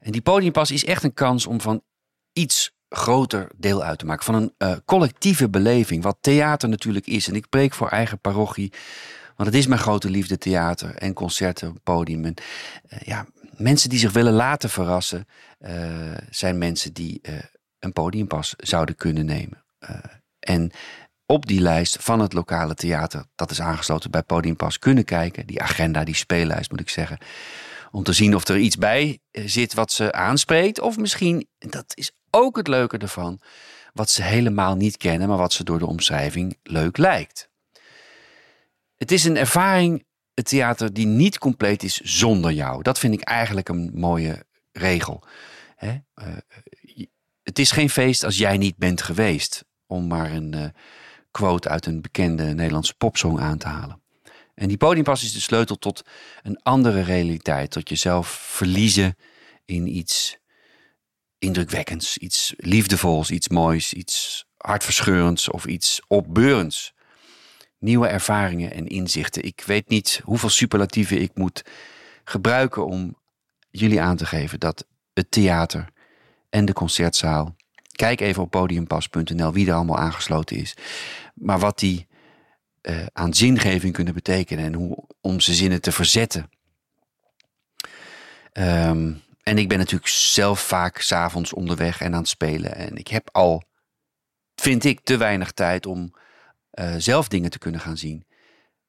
En 0.00 0.12
die 0.12 0.22
podiumpas 0.22 0.70
is 0.70 0.84
echt 0.84 1.02
een 1.02 1.14
kans 1.14 1.46
om 1.46 1.60
van 1.60 1.82
iets 2.32 2.72
groter 2.88 3.48
deel 3.56 3.82
uit 3.82 3.98
te 3.98 4.06
maken. 4.06 4.24
Van 4.24 4.34
een 4.34 4.52
eh, 4.58 4.76
collectieve 4.84 5.48
beleving, 5.48 6.02
wat 6.02 6.16
theater 6.20 6.68
natuurlijk 6.68 7.06
is. 7.06 7.28
En 7.28 7.34
ik 7.34 7.48
preek 7.48 7.74
voor 7.74 7.88
eigen 7.88 8.18
parochie, 8.18 8.72
want 9.36 9.48
het 9.48 9.58
is 9.58 9.66
mijn 9.66 9.80
grote 9.80 10.10
liefde 10.10 10.38
theater 10.38 10.94
en 10.94 11.12
concerten, 11.12 11.80
podium. 11.82 12.24
En, 12.24 12.34
eh, 12.88 12.98
ja, 13.00 13.26
mensen 13.56 13.90
die 13.90 13.98
zich 13.98 14.12
willen 14.12 14.32
laten 14.32 14.70
verrassen, 14.70 15.26
eh, 15.58 15.72
zijn 16.30 16.58
mensen 16.58 16.92
die 16.92 17.20
een 17.84 17.92
podiumpas 17.92 18.54
zouden 18.56 18.94
kunnen 18.94 19.26
nemen. 19.26 19.64
Eh, 19.78 19.94
en 20.38 20.72
op 21.26 21.46
die 21.46 21.60
lijst 21.60 21.96
van 22.00 22.20
het 22.20 22.32
lokale 22.32 22.74
theater, 22.74 23.24
dat 23.34 23.50
is 23.50 23.60
aangesloten 23.60 24.10
bij 24.10 24.22
Podiumpas, 24.22 24.78
kunnen 24.78 25.04
kijken. 25.04 25.46
Die 25.46 25.62
agenda, 25.62 26.04
die 26.04 26.14
speellijst 26.14 26.70
moet 26.70 26.80
ik 26.80 26.88
zeggen. 26.88 27.18
Om 27.90 28.02
te 28.02 28.12
zien 28.12 28.34
of 28.34 28.48
er 28.48 28.58
iets 28.58 28.76
bij 28.76 29.18
eh, 29.30 29.42
zit 29.46 29.74
wat 29.74 29.92
ze 29.92 30.12
aanspreekt. 30.12 30.80
Of 30.80 30.96
misschien, 30.96 31.48
en 31.58 31.70
dat 31.70 31.84
is 31.94 32.12
ook 32.30 32.56
het 32.56 32.68
leuke 32.68 32.98
ervan, 32.98 33.40
wat 33.92 34.10
ze 34.10 34.22
helemaal 34.22 34.76
niet 34.76 34.96
kennen, 34.96 35.28
maar 35.28 35.36
wat 35.36 35.52
ze 35.52 35.64
door 35.64 35.78
de 35.78 35.86
omschrijving 35.86 36.58
leuk 36.62 36.96
lijkt. 36.96 37.48
Het 38.96 39.12
is 39.12 39.24
een 39.24 39.36
ervaring, 39.36 40.04
het 40.34 40.48
theater, 40.48 40.92
die 40.92 41.06
niet 41.06 41.38
compleet 41.38 41.82
is 41.82 42.00
zonder 42.00 42.52
jou. 42.52 42.82
Dat 42.82 42.98
vind 42.98 43.14
ik 43.14 43.20
eigenlijk 43.20 43.68
een 43.68 43.90
mooie 43.94 44.46
regel. 44.72 45.24
Eh, 45.76 45.90
het 47.44 47.58
is 47.58 47.70
geen 47.70 47.90
feest 47.90 48.24
als 48.24 48.38
jij 48.38 48.56
niet 48.56 48.76
bent 48.76 49.02
geweest. 49.02 49.64
Om 49.86 50.06
maar 50.06 50.32
een 50.32 50.54
eh, 50.54 50.68
quote 51.30 51.68
uit 51.68 51.86
een 51.86 52.00
bekende 52.00 52.44
Nederlandse 52.44 52.94
popsong 52.94 53.40
aan 53.40 53.58
te 53.58 53.68
halen. 53.68 54.02
En 54.54 54.68
die 54.68 54.76
podiumpas 54.76 55.22
is 55.22 55.32
de 55.32 55.40
sleutel 55.40 55.76
tot 55.76 56.02
een 56.42 56.62
andere 56.62 57.02
realiteit. 57.02 57.70
Tot 57.70 57.88
jezelf 57.88 58.28
verliezen 58.28 59.16
in 59.64 59.96
iets 59.96 60.38
indrukwekkends, 61.38 62.18
iets 62.18 62.54
liefdevols, 62.56 63.30
iets 63.30 63.48
moois, 63.48 63.92
iets 63.92 64.44
hartverscheurends 64.56 65.50
of 65.50 65.64
iets 65.64 66.00
opbeurends. 66.06 66.92
nieuwe 67.78 68.06
ervaringen 68.06 68.72
en 68.72 68.86
inzichten. 68.86 69.44
Ik 69.44 69.62
weet 69.66 69.88
niet 69.88 70.20
hoeveel 70.24 70.48
superlatieven 70.48 71.20
ik 71.20 71.30
moet 71.34 71.62
gebruiken 72.24 72.86
om 72.86 73.16
jullie 73.70 74.00
aan 74.00 74.16
te 74.16 74.26
geven 74.26 74.60
dat 74.60 74.86
het 75.12 75.30
theater 75.30 75.88
en 76.54 76.64
de 76.64 76.72
concertzaal. 76.72 77.56
Kijk 77.92 78.20
even 78.20 78.42
op 78.42 78.50
podiumpas.nl 78.50 79.52
wie 79.52 79.68
er 79.68 79.74
allemaal 79.74 79.98
aangesloten 79.98 80.56
is. 80.56 80.76
Maar 81.34 81.58
wat 81.58 81.78
die 81.78 82.06
eh, 82.80 83.06
aan 83.12 83.34
zingeving 83.34 83.92
kunnen 83.92 84.14
betekenen 84.14 84.64
en 84.64 84.74
hoe 84.74 85.06
om 85.20 85.40
ze 85.40 85.54
zinnen 85.54 85.80
te 85.80 85.92
verzetten. 85.92 86.50
Ehm, 88.52 89.12
en 89.42 89.58
ik 89.58 89.68
ben 89.68 89.78
natuurlijk 89.78 90.08
zelf 90.08 90.60
vaak 90.60 90.98
s'avonds 90.98 91.52
onderweg 91.52 92.00
en 92.00 92.14
aan 92.14 92.20
het 92.20 92.28
spelen. 92.28 92.74
En 92.74 92.96
ik 92.96 93.08
heb 93.08 93.28
al, 93.32 93.62
vind 94.54 94.84
ik, 94.84 95.00
te 95.00 95.16
weinig 95.16 95.52
tijd 95.52 95.86
om 95.86 96.14
eh, 96.70 96.94
zelf 96.98 97.28
dingen 97.28 97.50
te 97.50 97.58
kunnen 97.58 97.80
gaan 97.80 97.96
zien. 97.96 98.26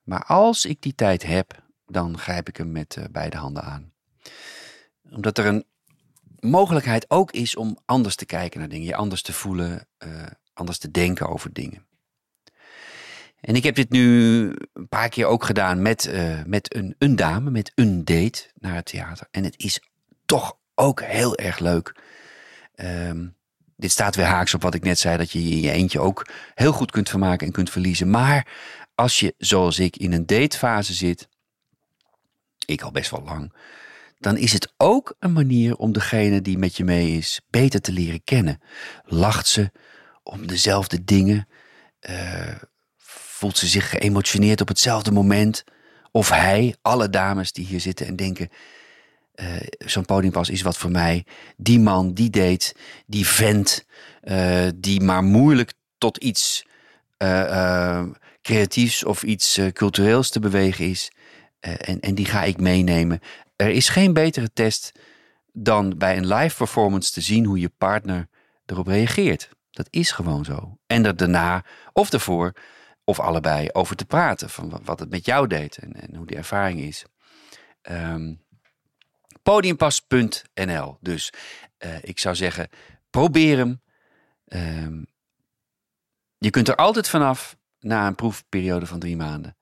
Maar 0.04 0.23
als 0.23 0.65
ik 0.65 0.82
die 0.82 0.95
tijd 0.95 1.23
heb, 1.23 1.63
dan 1.86 2.17
grijp 2.17 2.47
ik 2.49 2.58
hem 2.58 2.71
met 2.71 2.97
eh, 2.97 3.04
beide 3.12 3.38
handen 3.38 3.63
aan. 3.63 3.93
Omdat 5.12 5.38
er 5.38 5.45
een 5.45 5.65
mogelijkheid 6.46 7.06
ook 7.10 7.32
is 7.32 7.56
om 7.56 7.78
anders 7.86 8.16
te 8.16 8.26
kijken 8.26 8.60
naar 8.60 8.70
dingen, 8.70 8.88
je 8.88 8.96
anders 8.96 9.22
te 9.22 9.34
voelen, 9.34 9.88
eh, 9.98 10.10
anders 10.54 10.78
te 10.78 10.92
denken 10.92 11.30
over 11.30 11.54
dingen. 11.54 11.86
En 13.42 13.56
ik 13.56 13.64
heb 13.64 13.76
dit 13.76 13.90
nu 13.90 14.44
een 14.74 14.88
paar 14.88 15.10
keer 15.10 15.26
ook 15.26 15.44
gedaan 15.44 15.82
met, 15.82 16.06
eh, 16.06 16.44
met 16.46 16.76
een, 16.76 16.96
een 16.98 17.16
dame, 17.16 17.50
met 17.50 17.72
een 17.76 18.06
date 18.06 18.50
naar 18.60 18.76
het 18.76 18.86
theater. 18.86 19.28
En 19.32 19.44
het 19.44 19.54
is 19.58 19.80
toch 20.26 20.58
ook 20.76 21.02
heel 21.02 21.38
erg 21.38 21.60
leuk. 21.60 21.96
Ehm, 22.76 23.28
dit 23.76 23.92
staat 23.92 24.16
weer 24.16 24.26
haaks 24.26 24.54
op 24.54 24.62
wat 24.62 24.74
ik 24.74 24.84
net 24.84 25.00
zei, 25.00 25.18
dat 25.18 25.32
je 25.32 25.48
je 25.48 25.56
in 25.56 25.62
je 25.62 25.72
eentje 25.72 26.00
ook 26.00 26.28
heel 26.54 26.72
goed 26.72 26.92
kunt 26.92 27.10
vermaken 27.10 27.48
en 27.48 27.54
kunt 27.54 27.70
verliezen. 27.70 28.10
Maar 28.10 28.48
als 28.96 29.20
je, 29.20 29.34
zoals 29.38 29.80
ik, 29.80 29.98
in 29.98 30.14
een 30.14 30.26
datefase 30.26 30.94
zit, 30.94 31.28
ik 32.66 32.82
al 32.82 32.92
best 32.92 33.12
wel 33.12 33.24
lang, 33.24 33.54
dan 34.19 34.38
is 34.38 34.54
het 34.54 34.73
ook 34.78 35.15
een 35.19 35.34
manier 35.34 35.75
om 35.75 35.93
degene 35.93 36.41
die 36.41 36.58
met 36.58 36.78
je 36.78 36.84
mee 36.84 37.17
is 37.17 37.41
beter 37.49 37.82
te 37.82 37.91
leren 37.91 38.23
kennen. 38.23 38.62
Lacht 39.04 39.47
ze 39.47 39.71
om 40.23 40.47
dezelfde 40.47 41.04
dingen? 41.04 41.47
Eh, 41.99 42.56
voelt 42.97 43.58
ze 43.58 43.67
zich 43.67 43.89
geëmotioneerd 43.89 44.62
op 44.62 44.67
hetzelfde 44.67 45.12
moment? 45.12 45.63
Of 46.12 46.30
hij, 46.30 46.75
alle 46.82 47.10
dames 47.10 47.51
die 47.51 47.65
hier 47.65 47.80
zitten 47.80 48.08
en 48.08 48.15
denken: 48.15 48.49
eh, 49.34 49.47
zo'n 49.78 50.06
podiumpas 50.06 50.49
is 50.49 50.62
wat 50.62 50.78
voor 50.78 50.91
mij. 50.91 51.25
Die 51.58 51.80
man, 51.80 52.13
die 52.13 52.30
date, 52.30 52.75
die 53.06 53.28
vent, 53.28 53.86
eh, 54.21 54.67
die 54.75 55.01
maar 55.01 55.23
moeilijk 55.23 55.73
tot 55.97 56.17
iets 56.17 56.65
creatiefs 58.41 59.04
of 59.04 59.23
iets 59.23 59.60
cultureels 59.73 60.30
te 60.30 60.39
bewegen 60.39 60.89
is. 60.89 61.12
En, 61.60 61.99
en 61.99 62.15
die 62.15 62.25
ga 62.25 62.43
ik 62.43 62.60
meenemen. 62.60 63.19
Er 63.56 63.70
is 63.70 63.89
geen 63.89 64.13
betere 64.13 64.54
test 64.54 64.91
dan 65.54 65.98
bij 65.98 66.18
een 66.18 66.28
live 66.28 66.56
performance 66.56 67.12
te 67.12 67.22
zien 67.22 67.46
hoe 67.46 67.60
je 67.60 67.70
partner 67.70 68.28
erop 68.65 68.88
reageert. 68.88 69.50
Dat 69.72 69.88
is 69.89 70.12
gewoon 70.12 70.46
zo. 70.46 70.78
En 70.88 71.06
er 71.06 71.15
daarna 71.15 71.63
of 71.94 72.13
ervoor 72.13 72.54
of 73.04 73.20
allebei 73.20 73.70
over 73.72 73.96
te 73.96 74.06
praten 74.06 74.50
van 74.50 74.70
wa- 74.70 74.80
wat 74.84 75.00
het 75.00 75.10
met 75.10 75.26
jou 75.26 75.48
deed 75.48 75.78
en, 75.78 75.94
en 75.94 76.15
hoe 76.15 76.26
die 76.26 76.38
ervaring 76.38 76.80
is. 76.80 77.06
Ehm, 77.82 78.34
podiumpas.nl. 79.44 80.98
Dus 81.02 81.34
eh, 81.78 82.04
ik 82.04 82.20
zou 82.20 82.36
zeggen, 82.36 82.70
probeer 83.10 83.58
hem. 83.58 83.82
Ehm, 84.46 85.04
je 86.38 86.50
kunt 86.50 86.68
er 86.68 86.76
altijd 86.76 87.10
vanaf 87.10 87.58
na 87.80 88.08
een 88.08 88.15
proefperiode 88.15 88.86
van 88.86 89.00
drie 89.00 89.15
maanden. 89.18 89.58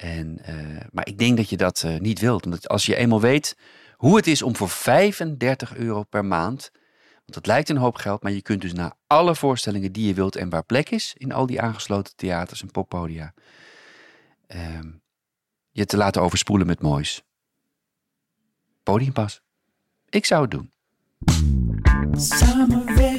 En, 0.00 0.38
eh, 0.44 0.86
maar 0.92 1.06
ik 1.06 1.18
denk 1.18 1.36
dat 1.36 1.48
je 1.48 1.56
dat 1.56 1.82
eh, 1.82 1.98
niet 1.98 2.20
wilt. 2.20 2.44
Omdat 2.44 2.68
als 2.68 2.86
je 2.86 2.96
eenmaal 2.96 3.20
weet 3.20 3.56
hoe 3.96 4.16
het 4.16 4.26
is 4.26 4.42
om 4.42 4.56
voor 4.56 4.68
35 4.68 5.76
euro 5.76 6.02
per 6.02 6.24
maand. 6.24 6.70
Want 7.14 7.34
dat 7.34 7.46
lijkt 7.46 7.68
een 7.68 7.76
hoop 7.76 7.96
geld, 7.96 8.22
maar 8.22 8.32
je 8.32 8.42
kunt 8.42 8.60
dus 8.60 8.72
naar 8.72 8.92
alle 9.06 9.34
voorstellingen 9.34 9.92
die 9.92 10.06
je 10.06 10.14
wilt 10.14 10.36
en 10.36 10.48
waar 10.48 10.64
plek 10.64 10.90
is 10.90 11.14
in 11.16 11.32
al 11.32 11.46
die 11.46 11.60
aangesloten 11.60 12.16
theaters 12.16 12.62
en 12.62 12.70
poppodia. 12.70 13.34
ehm, 14.46 14.90
je 15.70 15.84
te 15.84 15.96
laten 15.96 16.22
overspoelen 16.22 16.66
met 16.66 16.80
moois. 16.82 17.22
Podiumpas. 18.82 19.42
Ik 20.08 20.24
zou 20.24 20.42
het 20.42 20.50
doen. 20.50 20.72
Samenwerking, 22.12 23.09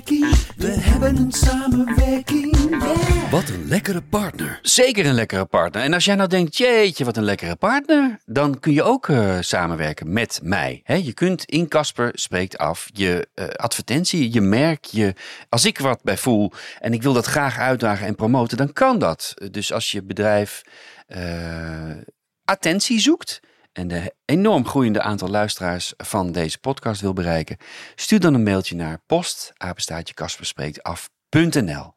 we 0.58 0.68
hebben 0.68 1.18
een 1.18 1.32
samenwerking, 1.32 2.70
yeah. 2.70 3.32
Wat 3.32 3.50
een 3.50 3.68
lekkere 3.68 4.02
partner. 4.02 4.60
Zeker 4.62 5.06
een 5.06 5.14
lekkere 5.14 5.46
partner. 5.46 5.84
En 5.84 5.94
als 5.94 6.06
jij 6.06 6.16
nou 6.16 6.30
denkt, 6.30 6.58
jeetje, 6.58 7.06
wat 7.06 7.18
een 7.18 7.24
lekkere 7.24 7.56
partner, 7.56 8.20
dan 8.26 8.60
kun 8.60 8.74
je 8.74 8.84
ook 8.84 9.10
eh, 9.10 9.38
samenwerken 9.40 10.14
met 10.14 10.40
mij. 10.44 10.82
Hè, 10.84 10.96
je 10.96 11.14
kunt 11.14 11.46
in 11.46 11.68
Casper 11.68 12.10
spreekt 12.14 12.58
af 12.58 12.90
je 12.94 13.28
eh, 13.34 13.48
advertentie, 13.48 14.34
je 14.34 14.42
merk, 14.42 14.86
je. 14.86 15.14
Als 15.50 15.66
ik 15.66 15.80
wat 15.80 16.04
bij 16.04 16.18
voel 16.18 16.52
en 16.80 16.94
ik 16.94 17.04
wil 17.04 17.14
dat 17.14 17.26
graag 17.26 17.58
uitdragen 17.58 18.08
en 18.08 18.16
promoten, 18.16 18.58
dan 18.58 18.74
kan 18.74 19.00
dat. 19.00 19.34
Dus 19.52 19.74
als 19.74 19.92
je 19.92 20.04
bedrijf 20.04 20.62
eh, 21.08 21.98
attentie 22.46 23.00
zoekt 23.00 23.40
en 23.74 23.88
de 23.88 24.14
enorm 24.26 24.66
groeiende 24.66 25.02
aantal 25.02 25.30
luisteraars 25.30 25.94
van 25.98 26.32
deze 26.32 26.60
podcast 26.60 27.02
wil 27.02 27.14
bereiken, 27.14 27.58
stuur 27.96 28.20
dan 28.20 28.34
een 28.34 28.44
mailtje 28.44 28.76
naar 28.76 29.02
post@kasperspreektaf.nl. 29.06 31.94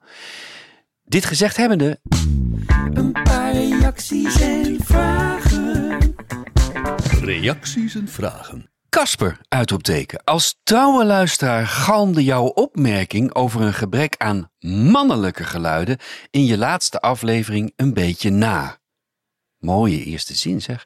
Dit 1.04 1.24
gezegd 1.24 1.56
hebbende, 1.56 2.00
Een 2.92 3.12
paar 3.12 3.52
reacties 3.52 4.40
en 4.40 4.76
vragen. 4.84 6.14
Reacties 7.20 7.94
en 7.94 8.08
vragen. 8.08 8.68
Kasper, 8.88 9.40
uitroepteken. 9.48 10.24
Als 10.24 10.60
trouwe 10.62 11.04
luisteraar 11.04 11.66
galmde 11.66 12.24
jouw 12.24 12.44
opmerking 12.44 13.34
over 13.34 13.60
een 13.60 13.74
gebrek 13.74 14.14
aan 14.18 14.50
mannelijke 14.58 15.44
geluiden 15.44 15.98
in 16.30 16.44
je 16.44 16.58
laatste 16.58 17.00
aflevering 17.00 17.72
een 17.76 17.94
beetje 17.94 18.30
na. 18.30 18.78
Mooie 19.58 20.04
eerste 20.04 20.34
zin 20.34 20.62
zeg. 20.62 20.84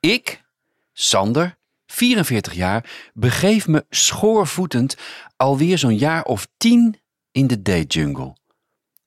Ik, 0.00 0.44
Sander, 0.92 1.58
44 1.86 2.52
jaar, 2.52 3.10
begeef 3.14 3.66
me 3.66 3.86
schoorvoetend 3.90 4.96
alweer 5.36 5.78
zo'n 5.78 5.98
jaar 5.98 6.24
of 6.24 6.48
tien 6.56 7.00
in 7.32 7.46
de 7.46 7.62
date 7.62 7.86
jungle. 7.86 8.36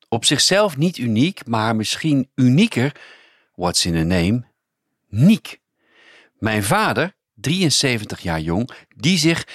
Op 0.09 0.25
zichzelf 0.25 0.77
niet 0.77 0.97
uniek, 0.97 1.45
maar 1.45 1.75
misschien 1.75 2.29
unieker, 2.35 2.95
what's 3.55 3.85
in 3.85 3.95
a 3.95 4.03
name, 4.03 4.47
Niek. 5.09 5.59
Mijn 6.39 6.63
vader, 6.63 7.15
73 7.33 8.19
jaar 8.19 8.39
jong, 8.39 8.69
die 8.95 9.17
zich 9.17 9.47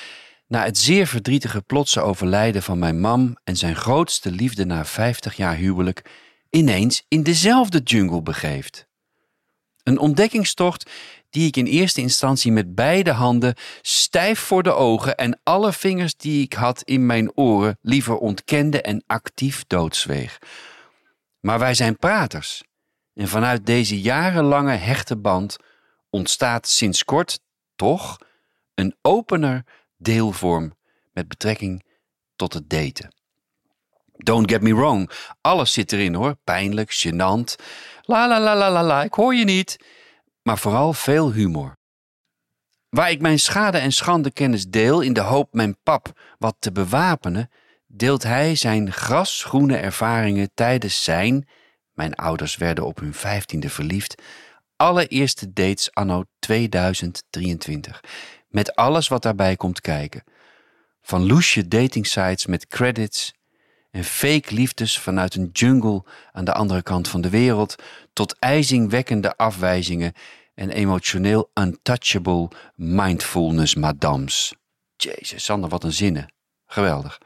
na 0.47 0.65
het 0.65 0.79
zeer 0.79 1.07
verdrietige 1.07 1.63
plotse 1.63 2.01
overlijden 2.01 2.63
van 2.63 2.79
mijn 2.79 3.01
mam 3.01 3.37
en 3.45 3.57
zijn 3.57 3.77
grootste 3.77 4.31
liefde 4.31 4.65
na 4.65 4.85
50 4.85 5.37
jaar 5.37 5.57
huwelijk 5.57 6.11
ineens 6.51 7.05
in 7.09 7.23
dezelfde 7.23 7.79
jungle 7.79 8.23
begeeft. 8.23 8.87
Een 9.85 9.99
ontdekkingstocht 9.99 10.91
die 11.31 11.47
ik 11.47 11.57
in 11.57 11.67
eerste 11.67 12.01
instantie 12.01 12.53
met 12.53 12.75
beide 12.75 13.11
handen 13.11 13.55
stijf 13.83 14.39
voor 14.39 14.63
de 14.63 14.73
ogen 14.73 15.17
en 15.17 15.41
alle 15.43 15.73
vingers 15.73 16.17
die 16.17 16.43
ik 16.43 16.53
had 16.53 16.83
in 16.83 17.07
mijn 17.07 17.37
oren 17.37 17.79
liever 17.81 18.17
ontkende 18.17 18.83
en 18.83 19.05
actief 19.07 19.65
doodzweeg. 19.67 20.39
Maar 21.41 21.59
wij 21.59 21.75
zijn 21.75 21.97
praters. 21.97 22.63
En 23.15 23.29
vanuit 23.29 23.67
deze 23.67 24.01
jarenlange 24.01 24.77
hechte 24.77 25.17
band 25.17 25.57
ontstaat 26.11 26.69
sinds 26.69 27.05
kort 27.05 27.41
toch 27.77 28.19
een 28.75 28.97
opener 29.03 29.65
deelvorm 29.97 30.75
met 31.13 31.29
betrekking 31.29 31.85
tot 32.37 32.53
het 32.53 32.71
daten. 32.71 33.15
Don't 34.17 34.51
get 34.51 34.63
me 34.63 34.75
wrong, 34.75 35.11
alles 35.41 35.73
zit 35.73 35.93
erin 35.93 36.15
hoor. 36.15 36.37
Pijnlijk, 36.45 36.93
gênant. 36.93 37.55
La 38.07 38.27
la 38.27 38.41
la 38.41 38.55
la 38.55 38.71
la 38.71 38.83
la, 38.83 39.03
ik 39.03 39.15
hoor 39.15 39.35
je 39.35 39.45
niet. 39.45 39.77
Maar 40.43 40.59
vooral 40.59 40.93
veel 40.93 41.33
humor. 41.33 41.77
Waar 42.89 43.11
ik 43.11 43.21
mijn 43.21 43.39
schade 43.39 43.79
en 43.79 43.93
schande 43.93 44.31
kennis 44.31 44.67
deel 44.67 45.01
in 45.01 45.13
de 45.13 45.21
hoop 45.21 45.53
mijn 45.53 45.77
pap 45.83 46.21
wat 46.39 46.57
te 46.59 46.73
bewapenen, 46.73 47.51
deelt 47.87 48.23
hij 48.23 48.55
zijn 48.55 48.93
grasgroene 48.93 49.77
ervaringen 49.77 50.51
tijdens 50.55 51.05
zijn, 51.05 51.49
mijn 51.93 52.15
ouders 52.15 52.57
werden 52.57 52.85
op 52.85 52.99
hun 52.99 53.15
vijftiende 53.15 53.71
verliefd, 53.71 54.23
allereerste 54.77 55.53
dates 55.53 55.93
anno 55.93 56.25
2023. 56.39 58.01
Met 58.49 58.75
alles 58.75 59.09
wat 59.09 59.23
daarbij 59.23 59.57
komt 59.57 59.81
kijken. 59.81 60.25
Van 61.03 61.27
loesje 61.27 61.69
datingsites 61.69 62.47
met 62.47 62.67
credits 62.67 63.33
en 63.95 64.05
fake 64.05 64.55
liefdes 64.55 64.99
vanuit 64.99 65.35
een 65.35 65.51
jungle 65.53 66.05
aan 66.33 66.45
de 66.45 66.53
andere 66.53 66.83
kant 66.83 67.09
van 67.09 67.21
de 67.21 67.29
wereld, 67.31 67.75
tot 68.13 68.39
ijzingwekkende 68.39 69.37
afwijzingen 69.37 70.13
en 70.55 70.71
emotioneel 70.71 71.51
untouchable 71.55 72.49
mindfulness 72.75 73.75
madams. 73.75 74.55
Jezus, 74.97 75.45
Sander, 75.45 75.71
wat 75.71 75.85
een 75.85 75.93
zinnen. 75.93 76.33
Geweldig. 76.67 77.21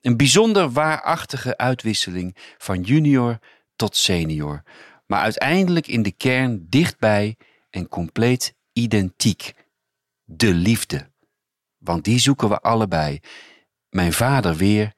Een 0.00 0.16
bijzonder 0.16 0.70
waarachtige 0.70 1.56
uitwisseling 1.56 2.36
van 2.58 2.80
junior 2.80 3.38
tot 3.76 3.96
senior. 3.96 4.62
maar 5.06 5.20
uiteindelijk 5.20 5.86
in 5.86 6.02
de 6.02 6.12
kern 6.12 6.66
dichtbij 6.68 7.36
en 7.70 7.88
compleet 7.88 8.54
identiek. 8.72 9.54
De 10.24 10.54
liefde. 10.54 11.10
Want 11.78 12.04
die 12.04 12.18
zoeken 12.18 12.48
we 12.48 12.60
allebei. 12.60 13.20
Mijn 13.88 14.12
vader 14.12 14.56
weer 14.56 14.94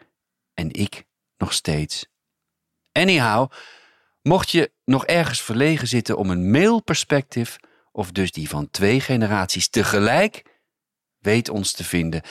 en 0.59 0.73
ik 0.73 1.05
nog 1.37 1.53
steeds. 1.53 2.07
Anyhow, 2.93 3.51
mocht 4.23 4.51
je 4.51 4.73
nog 4.85 5.07
ergens 5.07 5.43
verlegen 5.43 5.89
zitten 5.89 6.17
om 6.17 6.31
een 6.31 6.51
male 6.51 6.83
perspective, 6.83 7.59
of 7.93 8.13
dus 8.13 8.33
die 8.33 8.49
van 8.49 8.71
twee 8.71 9.01
generaties 9.01 9.69
tegelijk, 9.69 10.43
weet 11.19 11.49
ons 11.49 11.73
te 11.73 11.85
vinden. 11.85 12.23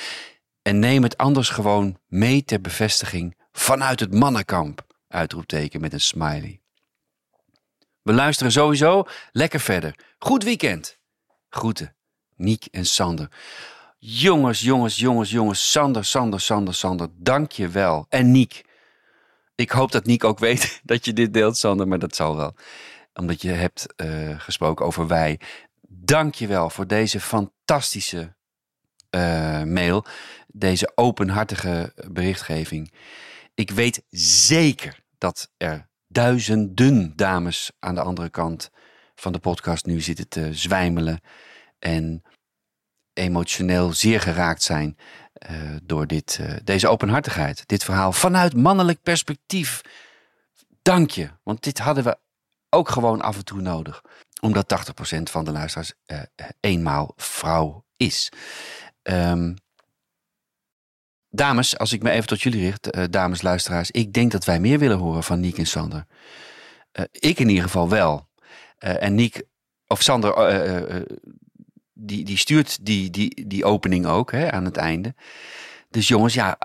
En 0.62 0.80
neem 0.80 1.04
het 1.04 1.18
anders 1.18 1.50
gewoon 1.50 2.00
mee 2.08 2.44
ter 2.44 2.62
bevestiging 2.62 3.38
vanuit 3.52 4.00
het 4.00 4.14
mannenkamp. 4.14 4.86
Uitroepteken 5.08 5.82
met 5.82 5.94
een 5.94 6.02
smiley. 6.02 6.62
We 8.02 8.14
luisteren 8.14 8.52
sowieso 8.52 9.04
lekker 9.32 9.60
verder. 9.60 9.96
Goed 10.18 10.44
weekend. 10.44 11.00
Groeten. 11.50 11.96
Niek 12.36 12.66
en 12.72 12.86
Sander. 12.86 13.30
Jongens, 14.00 14.60
jongens, 14.62 14.96
jongens, 14.96 15.32
jongens. 15.32 15.72
Sander, 15.72 16.06
Sander, 16.06 16.42
Sander, 16.42 16.74
Sander. 16.74 17.08
Dank 17.16 17.52
je 17.52 17.68
wel. 17.68 18.06
En 18.10 18.32
Niek. 18.32 18.66
Ik 19.56 19.72
hoop 19.72 19.92
dat 19.92 20.06
Niek 20.06 20.24
ook 20.24 20.40
weet 20.40 20.80
dat 20.84 21.06
je 21.06 21.14
dit 21.14 21.34
deelt, 21.34 21.58
Sander. 21.58 21.88
Maar 21.88 22.00
dat 22.00 22.16
zal 22.16 22.36
wel. 22.36 22.56
Omdat 23.14 23.42
je 23.42 23.50
hebt 23.50 23.96
eh, 23.96 24.40
gesproken 24.40 24.86
over 24.86 25.08
wij. 25.08 25.40
Dank 25.88 26.36
je 26.36 26.48
wel 26.48 26.70
voor 26.70 26.88
deze 26.88 27.20
fantastische 27.20 28.36
eh, 29.10 29.64
mail. 29.64 30.06
Deze 30.48 30.92
openhartige 30.96 31.94
berichtgeving. 32.12 32.94
Ik 33.54 33.72
weet 33.72 34.04
zeker 34.10 35.00
dat 35.18 35.52
er 35.58 35.88
duizenden 36.08 37.16
dames 37.16 37.72
aan 37.80 37.96
de 37.96 38.02
andere 38.02 38.30
kant 38.30 38.70
van 39.16 39.32
de 39.32 39.40
podcast 39.40 39.86
nu 39.86 40.02
zitten 40.02 40.28
te 40.28 40.54
zwijmelen. 40.54 41.22
En 41.80 42.24
emotioneel 43.18 43.94
zeer 43.94 44.22
geraakt 44.22 44.64
zijn 44.64 44.98
eh, 45.38 45.56
door 45.84 46.08
dit, 46.08 46.38
eh, 46.42 46.56
deze 46.64 46.88
openhartigheid. 46.88 47.68
Dit 47.68 47.84
verhaal 47.84 48.12
vanuit 48.12 48.56
mannelijk 48.56 49.02
perspectief. 49.02 49.82
Dank 50.82 51.12
je, 51.12 51.30
want 51.44 51.64
dit 51.64 51.80
hadden 51.80 52.04
we 52.04 52.18
ook 52.70 52.90
gewoon 52.90 53.22
af 53.22 53.38
en 53.38 53.46
toe 53.46 53.62
nodig. 53.62 54.02
Omdat 54.42 54.68
80% 54.68 55.30
van 55.30 55.46
de 55.46 55.52
luisteraars 55.52 55.94
eh, 56.06 56.22
eenmaal 56.60 57.14
vrouw 57.16 57.86
is. 57.98 58.32
Ehm, 59.02 59.56
dames, 61.30 61.78
als 61.78 61.94
ik 61.94 62.04
me 62.04 62.10
even 62.10 62.28
tot 62.28 62.42
jullie 62.42 62.62
richt, 62.62 63.12
dames 63.12 63.42
luisteraars. 63.42 63.92
Ik 63.92 64.14
denk 64.14 64.32
dat 64.32 64.46
wij 64.46 64.60
meer 64.60 64.80
willen 64.80 64.98
horen 64.98 65.24
van 65.24 65.40
Niek 65.40 65.58
en 65.58 65.68
Sander. 65.68 66.06
Ik 67.12 67.40
in 67.40 67.50
ieder 67.50 67.64
geval 67.64 67.90
wel. 67.90 68.28
En 68.78 69.16
Niek, 69.16 69.44
of 69.88 70.02
Sander, 70.02 70.34
die, 71.98 72.26
die 72.26 72.38
stuurt 72.38 72.86
die, 72.86 73.10
die, 73.10 73.48
die 73.48 73.66
opening 73.66 74.06
ook 74.06 74.32
hè, 74.32 74.52
aan 74.52 74.66
het 74.66 74.78
einde. 74.78 75.16
Dus 75.90 76.08
jongens, 76.08 76.34
ja, 76.34 76.58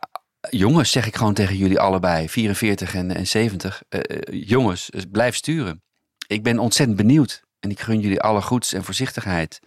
jongens 0.50 0.90
zeg 0.90 1.06
ik 1.06 1.16
gewoon 1.16 1.34
tegen 1.34 1.56
jullie 1.56 1.80
allebei, 1.80 2.28
44 2.28 2.94
en, 2.94 3.14
en 3.14 3.26
70. 3.26 3.82
eh, 3.88 4.00
eh, 4.00 4.44
jongens, 4.46 4.90
eh, 4.90 5.02
blijf 5.10 5.36
sturen. 5.36 5.82
Ik 6.26 6.42
ben 6.42 6.58
ontzettend 6.58 6.98
benieuwd. 6.98 7.42
En 7.60 7.70
ik 7.70 7.80
gun 7.80 8.00
jullie 8.00 8.20
alle 8.20 8.42
goeds 8.42 8.72
en 8.72 8.84
voorzichtigheid. 8.84 9.60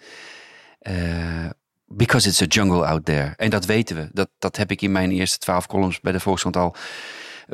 Because 1.88 2.28
it's 2.28 2.41
a 2.41 2.45
jungle 2.45 2.86
out 2.86 3.06
there. 3.06 3.34
En 3.36 3.49
dat 3.49 3.65
weten 3.65 3.95
we. 3.95 4.10
Dat, 4.12 4.30
dat 4.39 4.58
heb 4.58 4.71
ik 4.71 4.82
in 4.82 4.91
mijn 4.91 5.12
eerste 5.12 5.38
twaalf 5.38 5.67
columns 5.67 5.99
bij 5.99 6.12
de 6.12 6.19
Volkskrant 6.19 6.58
al 6.58 6.75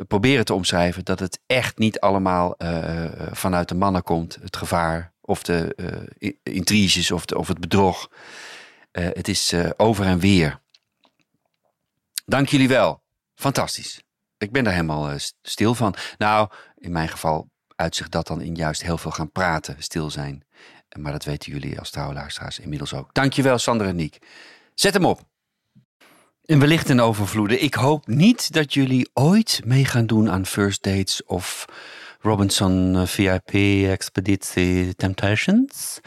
proberen 0.08 0.44
te 0.44 0.54
omschrijven. 0.54 1.04
Dat 1.04 1.18
het 1.18 1.40
echt 1.46 1.78
niet 1.78 2.00
allemaal 2.00 2.54
vanuit 3.30 3.68
de 3.68 3.74
mannen 3.74 4.02
komt. 4.02 4.38
Het 4.42 4.56
gevaar 4.56 5.11
of 5.22 5.42
de 5.42 5.74
eh, 6.18 6.32
intriges 6.42 7.10
of, 7.10 7.24
de, 7.24 7.38
of 7.38 7.48
het 7.48 7.58
bedrog. 7.60 8.10
Eh, 8.90 9.04
het 9.04 9.28
is 9.28 9.52
eh, 9.52 9.70
over 9.76 10.06
en 10.06 10.18
weer. 10.18 10.60
Dank 12.26 12.48
jullie 12.48 12.68
wel. 12.68 13.02
Fantastisch. 13.34 14.02
Ik 14.38 14.52
ben 14.52 14.64
daar 14.64 14.72
helemaal 14.72 15.18
st- 15.18 15.34
stil 15.42 15.74
van. 15.74 15.94
Nou, 16.18 16.48
in 16.78 16.92
mijn 16.92 17.08
geval 17.08 17.48
uitzicht 17.76 18.10
dat 18.10 18.26
dan 18.26 18.40
in 18.40 18.54
juist 18.54 18.82
heel 18.82 18.98
veel 18.98 19.10
gaan 19.10 19.30
praten, 19.30 19.76
stil 19.78 20.10
zijn. 20.10 20.44
Maar 20.98 21.12
dat 21.12 21.24
weten 21.24 21.52
jullie 21.52 21.78
als 21.78 21.90
trouwe 21.90 22.14
luisteraars 22.14 22.58
inmiddels 22.58 22.94
ook. 22.94 23.14
Dankjewel, 23.14 23.58
Sander 23.58 23.86
en 23.86 23.96
Niek. 23.96 24.18
Zet 24.74 24.94
hem 24.94 25.04
op. 25.04 25.20
En 26.44 26.58
wellicht 26.58 26.88
een 26.88 27.00
overvloede. 27.00 27.58
Ik 27.58 27.74
hoop 27.74 28.06
niet 28.06 28.52
dat 28.52 28.74
jullie 28.74 29.10
ooit 29.12 29.60
mee 29.64 29.84
gaan 29.84 30.06
doen 30.06 30.30
aan 30.30 30.46
first 30.46 30.82
dates 30.82 31.24
of 31.24 31.64
Robinson 32.22 32.96
eh, 32.96 33.06
VIP 33.06 33.50
Expeditie 33.90 34.94
Temptations. 34.94 36.00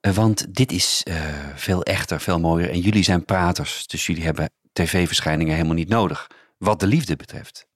Eh, 0.00 0.12
Want 0.12 0.54
dit 0.54 0.72
is 0.72 1.02
eh, 1.04 1.14
veel 1.54 1.82
echter, 1.82 2.20
veel 2.20 2.40
mooier. 2.40 2.70
En 2.70 2.80
jullie 2.80 3.02
zijn 3.02 3.24
praters, 3.24 3.86
dus 3.86 4.06
jullie 4.06 4.24
hebben 4.24 4.50
tv-verschijningen 4.72 5.54
helemaal 5.54 5.74
niet 5.74 5.88
nodig. 5.88 6.26
Wat 6.58 6.80
de 6.80 6.86
liefde 6.86 7.16
betreft. 7.16 7.66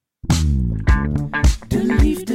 De 1.69 1.97
liefde 2.01 2.32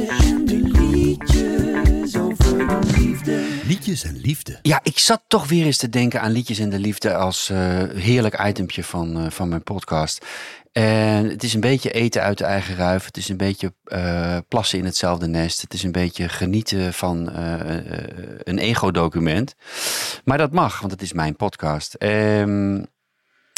Liedjes 3.88 4.10
en 4.10 4.20
liefde. 4.20 4.58
Ja, 4.62 4.80
ik 4.82 4.98
zat 4.98 5.22
toch 5.26 5.48
weer 5.48 5.64
eens 5.64 5.76
te 5.76 5.88
denken 5.88 6.20
aan 6.20 6.30
Liedjes 6.30 6.58
en 6.58 6.70
de 6.70 6.78
Liefde 6.78 7.14
als 7.14 7.50
eh, 7.50 7.58
heerlijk 7.94 8.46
itempje 8.46 8.84
van, 8.84 9.18
eh, 9.18 9.30
van 9.30 9.48
mijn 9.48 9.62
podcast. 9.62 10.26
En 10.72 11.28
het 11.28 11.42
is 11.42 11.54
een 11.54 11.60
beetje 11.60 11.90
eten 11.90 12.22
uit 12.22 12.38
de 12.38 12.44
eigen 12.44 12.76
ruif. 12.76 13.04
Het 13.04 13.16
is 13.16 13.28
een 13.28 13.36
beetje 13.36 13.72
eh, 13.84 14.36
plassen 14.48 14.78
in 14.78 14.84
hetzelfde 14.84 15.26
nest. 15.26 15.60
Het 15.60 15.74
is 15.74 15.82
een 15.82 15.92
beetje 15.92 16.28
genieten 16.28 16.94
van 16.94 17.28
een 18.42 18.58
ego-document. 18.58 19.54
Maar 20.24 20.38
dat 20.38 20.52
mag, 20.52 20.80
want 20.80 20.92
het 20.92 21.02
is 21.02 21.12
mijn 21.12 21.36
podcast. 21.36 21.94
Ehm, 21.94 22.82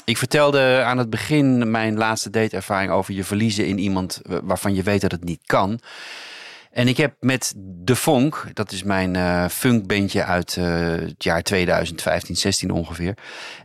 ik 0.04 0.16
vertelde 0.16 0.82
aan 0.84 0.98
het 0.98 1.10
begin 1.10 1.70
mijn 1.70 1.96
laatste 1.96 2.30
dateervaring 2.30 2.92
over 2.92 3.14
je 3.14 3.24
verliezen 3.24 3.66
in 3.66 3.78
iemand 3.78 4.20
waarvan 4.42 4.74
je 4.74 4.82
weet 4.82 5.00
dat 5.00 5.12
het 5.12 5.24
niet 5.24 5.40
kan. 5.46 5.80
En 6.70 6.88
ik 6.88 6.96
heb 6.96 7.14
met 7.20 7.54
De 7.56 7.96
Vonk, 7.96 8.46
dat 8.52 8.72
is 8.72 8.82
mijn 8.82 9.16
eh 9.16 9.48
funkbandje 9.48 10.24
uit 10.24 10.56
eh, 10.56 10.64
het 10.88 11.24
jaar 11.24 11.42
2015, 11.42 12.36
16 12.36 12.70
ongeveer. 12.70 13.14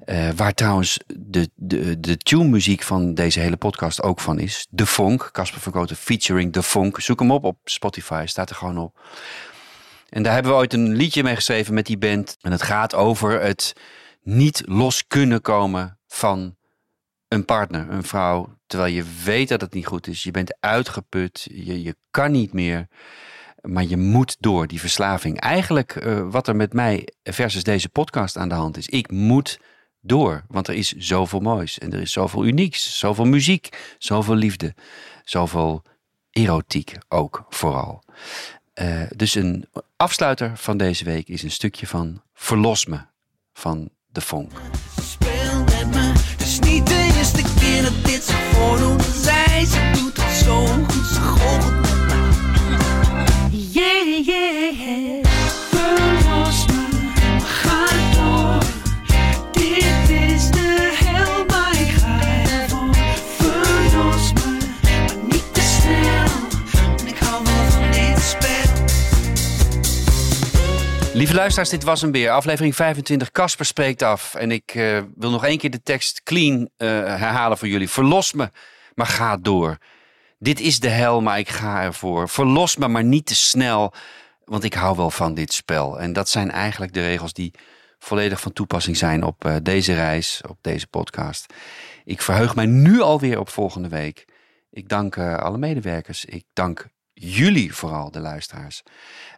eh, 0.06 0.30
waar 0.36 0.54
trouwens 0.54 1.00
de, 1.08 1.50
de, 1.56 2.00
de 2.00 2.18
tune-muziek 2.18 2.82
van 2.84 3.14
deze 3.14 3.40
hele 3.40 3.58
podcast 3.58 4.02
ook 4.02 4.20
van 4.20 4.40
is. 4.40 4.68
De 4.70 4.86
Vonk, 4.86 5.30
Casper 5.32 5.62
van 5.62 5.88
featuring 5.88 6.54
De 6.54 6.62
Vonk. 6.62 7.00
Zoek 7.00 7.20
hem 7.20 7.32
op 7.32 7.44
op 7.44 7.58
Spotify, 7.64 8.24
staat 8.28 8.50
er 8.50 8.56
gewoon 8.56 8.78
op. 8.78 9.00
En 10.10 10.24
daar 10.24 10.34
hebben 10.34 10.52
we 10.52 10.58
ooit 10.58 10.74
een 10.74 10.96
liedje 10.96 11.24
mee 11.24 11.36
geschreven 11.36 11.74
met 11.74 11.86
die 11.86 11.98
band. 11.98 12.38
En 12.42 12.52
het 12.52 12.62
gaat 12.62 12.96
over 12.96 13.42
het 13.42 13.74
niet 14.22 14.64
los 14.66 15.08
kunnen 15.08 15.42
komen 15.42 16.00
van 16.08 16.56
een 17.28 17.46
partner, 17.46 17.90
een 17.90 18.04
vrouw, 18.04 18.58
terwijl 18.76 18.96
je 18.96 19.06
weet 19.24 19.50
dat 19.50 19.62
het 19.62 19.74
niet 19.74 19.86
goed 19.86 20.08
is. 20.08 20.24
Je 20.24 20.32
bent 20.32 20.56
uitgeput, 20.60 21.48
je, 21.52 21.84
je 21.84 21.96
kan 22.12 22.32
niet 22.32 22.54
meer, 22.54 22.88
maar 23.62 23.86
je 23.86 23.98
moet 23.98 24.36
door 24.40 24.68
die 24.68 24.80
verslaving. 24.80 25.40
Eigenlijk 25.40 25.96
eh, 25.96 26.30
wat 26.30 26.48
er 26.48 26.56
met 26.56 26.74
mij 26.74 27.08
versus 27.24 27.64
deze 27.64 27.90
podcast 27.90 28.38
aan 28.38 28.50
de 28.50 28.56
hand 28.56 28.78
is. 28.78 28.88
Ik 28.88 29.12
moet 29.12 29.60
door, 30.02 30.44
want 30.48 30.68
er 30.68 30.74
is 30.74 30.92
zoveel 30.92 31.40
moois 31.40 31.78
en 31.78 31.94
er 31.94 32.02
is 32.02 32.12
zoveel 32.12 32.46
unieks, 32.46 33.00
zoveel 33.00 33.26
muziek, 33.26 33.96
zoveel 33.98 34.36
liefde, 34.36 34.74
zoveel 35.24 35.84
erotiek 36.32 36.98
ook 37.08 37.46
vooral. 37.50 38.04
Eh, 38.74 39.02
dus 39.16 39.36
een 39.36 39.68
afsluiter 39.96 40.58
van 40.58 40.78
deze 40.78 41.04
week 41.04 41.28
is 41.28 41.44
een 41.44 41.52
stukje 41.52 41.88
van 41.88 42.22
Verlos 42.34 42.86
me 42.86 43.00
van 43.54 43.90
de 44.08 44.22
Vonk. 44.22 44.52
Speel 45.02 45.64
met 45.64 45.94
me, 45.94 46.14
is 46.38 46.60
niet 46.60 46.88
de 46.88 47.14
eerste 47.18 47.42
keer 47.60 48.05
zich 48.56 48.64
voordoet. 48.64 49.04
Zij, 49.22 49.66
ze 49.66 49.92
doet 49.94 50.24
het 50.24 50.36
zo 50.46 50.66
goed, 50.66 51.08
ze 51.14 51.22
goochelt 51.22 51.85
luisteraars, 71.36 71.70
dit 71.70 71.84
was 71.84 72.02
hem 72.02 72.12
weer. 72.12 72.30
Aflevering 72.30 72.76
25. 72.76 73.32
Casper 73.32 73.66
spreekt 73.66 74.02
af. 74.02 74.36
En 74.36 74.52
ik 74.52 74.76
eh, 74.76 75.02
wil 75.16 75.30
nog 75.30 75.46
één 75.46 75.58
keer 75.58 75.70
de 75.70 75.82
tekst 75.82 76.24
clean 76.24 76.70
eh, 76.78 76.88
herhalen 76.98 77.58
voor 77.58 77.68
jullie. 77.68 77.90
Verlos 77.90 78.34
me, 78.34 78.52
maar 78.94 79.06
ga 79.06 79.38
door. 79.38 79.78
Dit 80.40 80.60
is 80.60 80.80
de 80.80 80.90
hel, 80.90 81.22
maar 81.22 81.40
ik 81.40 81.50
ga 81.50 81.84
ervoor. 81.84 82.30
Verlos 82.30 82.76
me, 82.76 82.88
maar 82.88 83.04
niet 83.04 83.26
te 83.26 83.36
snel. 83.36 83.94
Want 84.44 84.64
ik 84.64 84.74
hou 84.74 84.96
wel 84.96 85.12
van 85.12 85.34
dit 85.34 85.54
spel. 85.54 86.00
En 86.00 86.14
dat 86.14 86.30
zijn 86.30 86.52
eigenlijk 86.52 86.94
de 86.94 87.04
regels 87.04 87.34
die 87.34 87.54
volledig 88.00 88.40
van 88.40 88.54
toepassing 88.54 88.98
zijn 88.98 89.24
op 89.24 89.46
eh, 89.46 89.56
deze 89.62 89.94
reis, 89.94 90.42
op 90.48 90.58
deze 90.62 90.88
podcast. 90.88 91.54
Ik 92.04 92.22
verheug 92.22 92.56
mij 92.56 92.66
nu 92.66 93.02
alweer 93.02 93.40
op 93.40 93.50
volgende 93.50 93.90
week. 93.90 94.26
Ik 94.72 94.90
dank 94.90 95.18
alle 95.18 95.58
medewerkers. 95.58 96.26
Ik 96.26 96.44
dank 96.54 96.88
jullie 97.14 97.74
vooral, 97.74 98.12
de 98.12 98.20
luisteraars. 98.20 98.84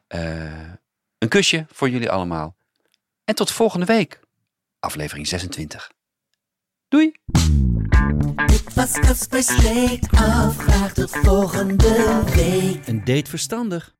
Eh, 0.07 0.21
een 1.17 1.29
kusje 1.29 1.65
voor 1.71 1.89
jullie 1.89 2.09
allemaal. 2.09 2.55
En 3.23 3.35
tot 3.35 3.51
volgende 3.51 3.85
week. 3.85 4.19
Aflevering 4.79 5.27
26. 5.27 5.91
Doei! 6.87 7.11
Dit 8.45 8.73
was 8.73 8.91
Kasper 8.91 9.43
Sleek 9.43 10.03
af. 10.11 10.57
Graag 10.57 10.93
tot 10.93 11.09
volgende 11.09 12.23
week. 12.35 12.87
Een 12.87 13.03
date 13.05 13.29
verstandig. 13.29 13.96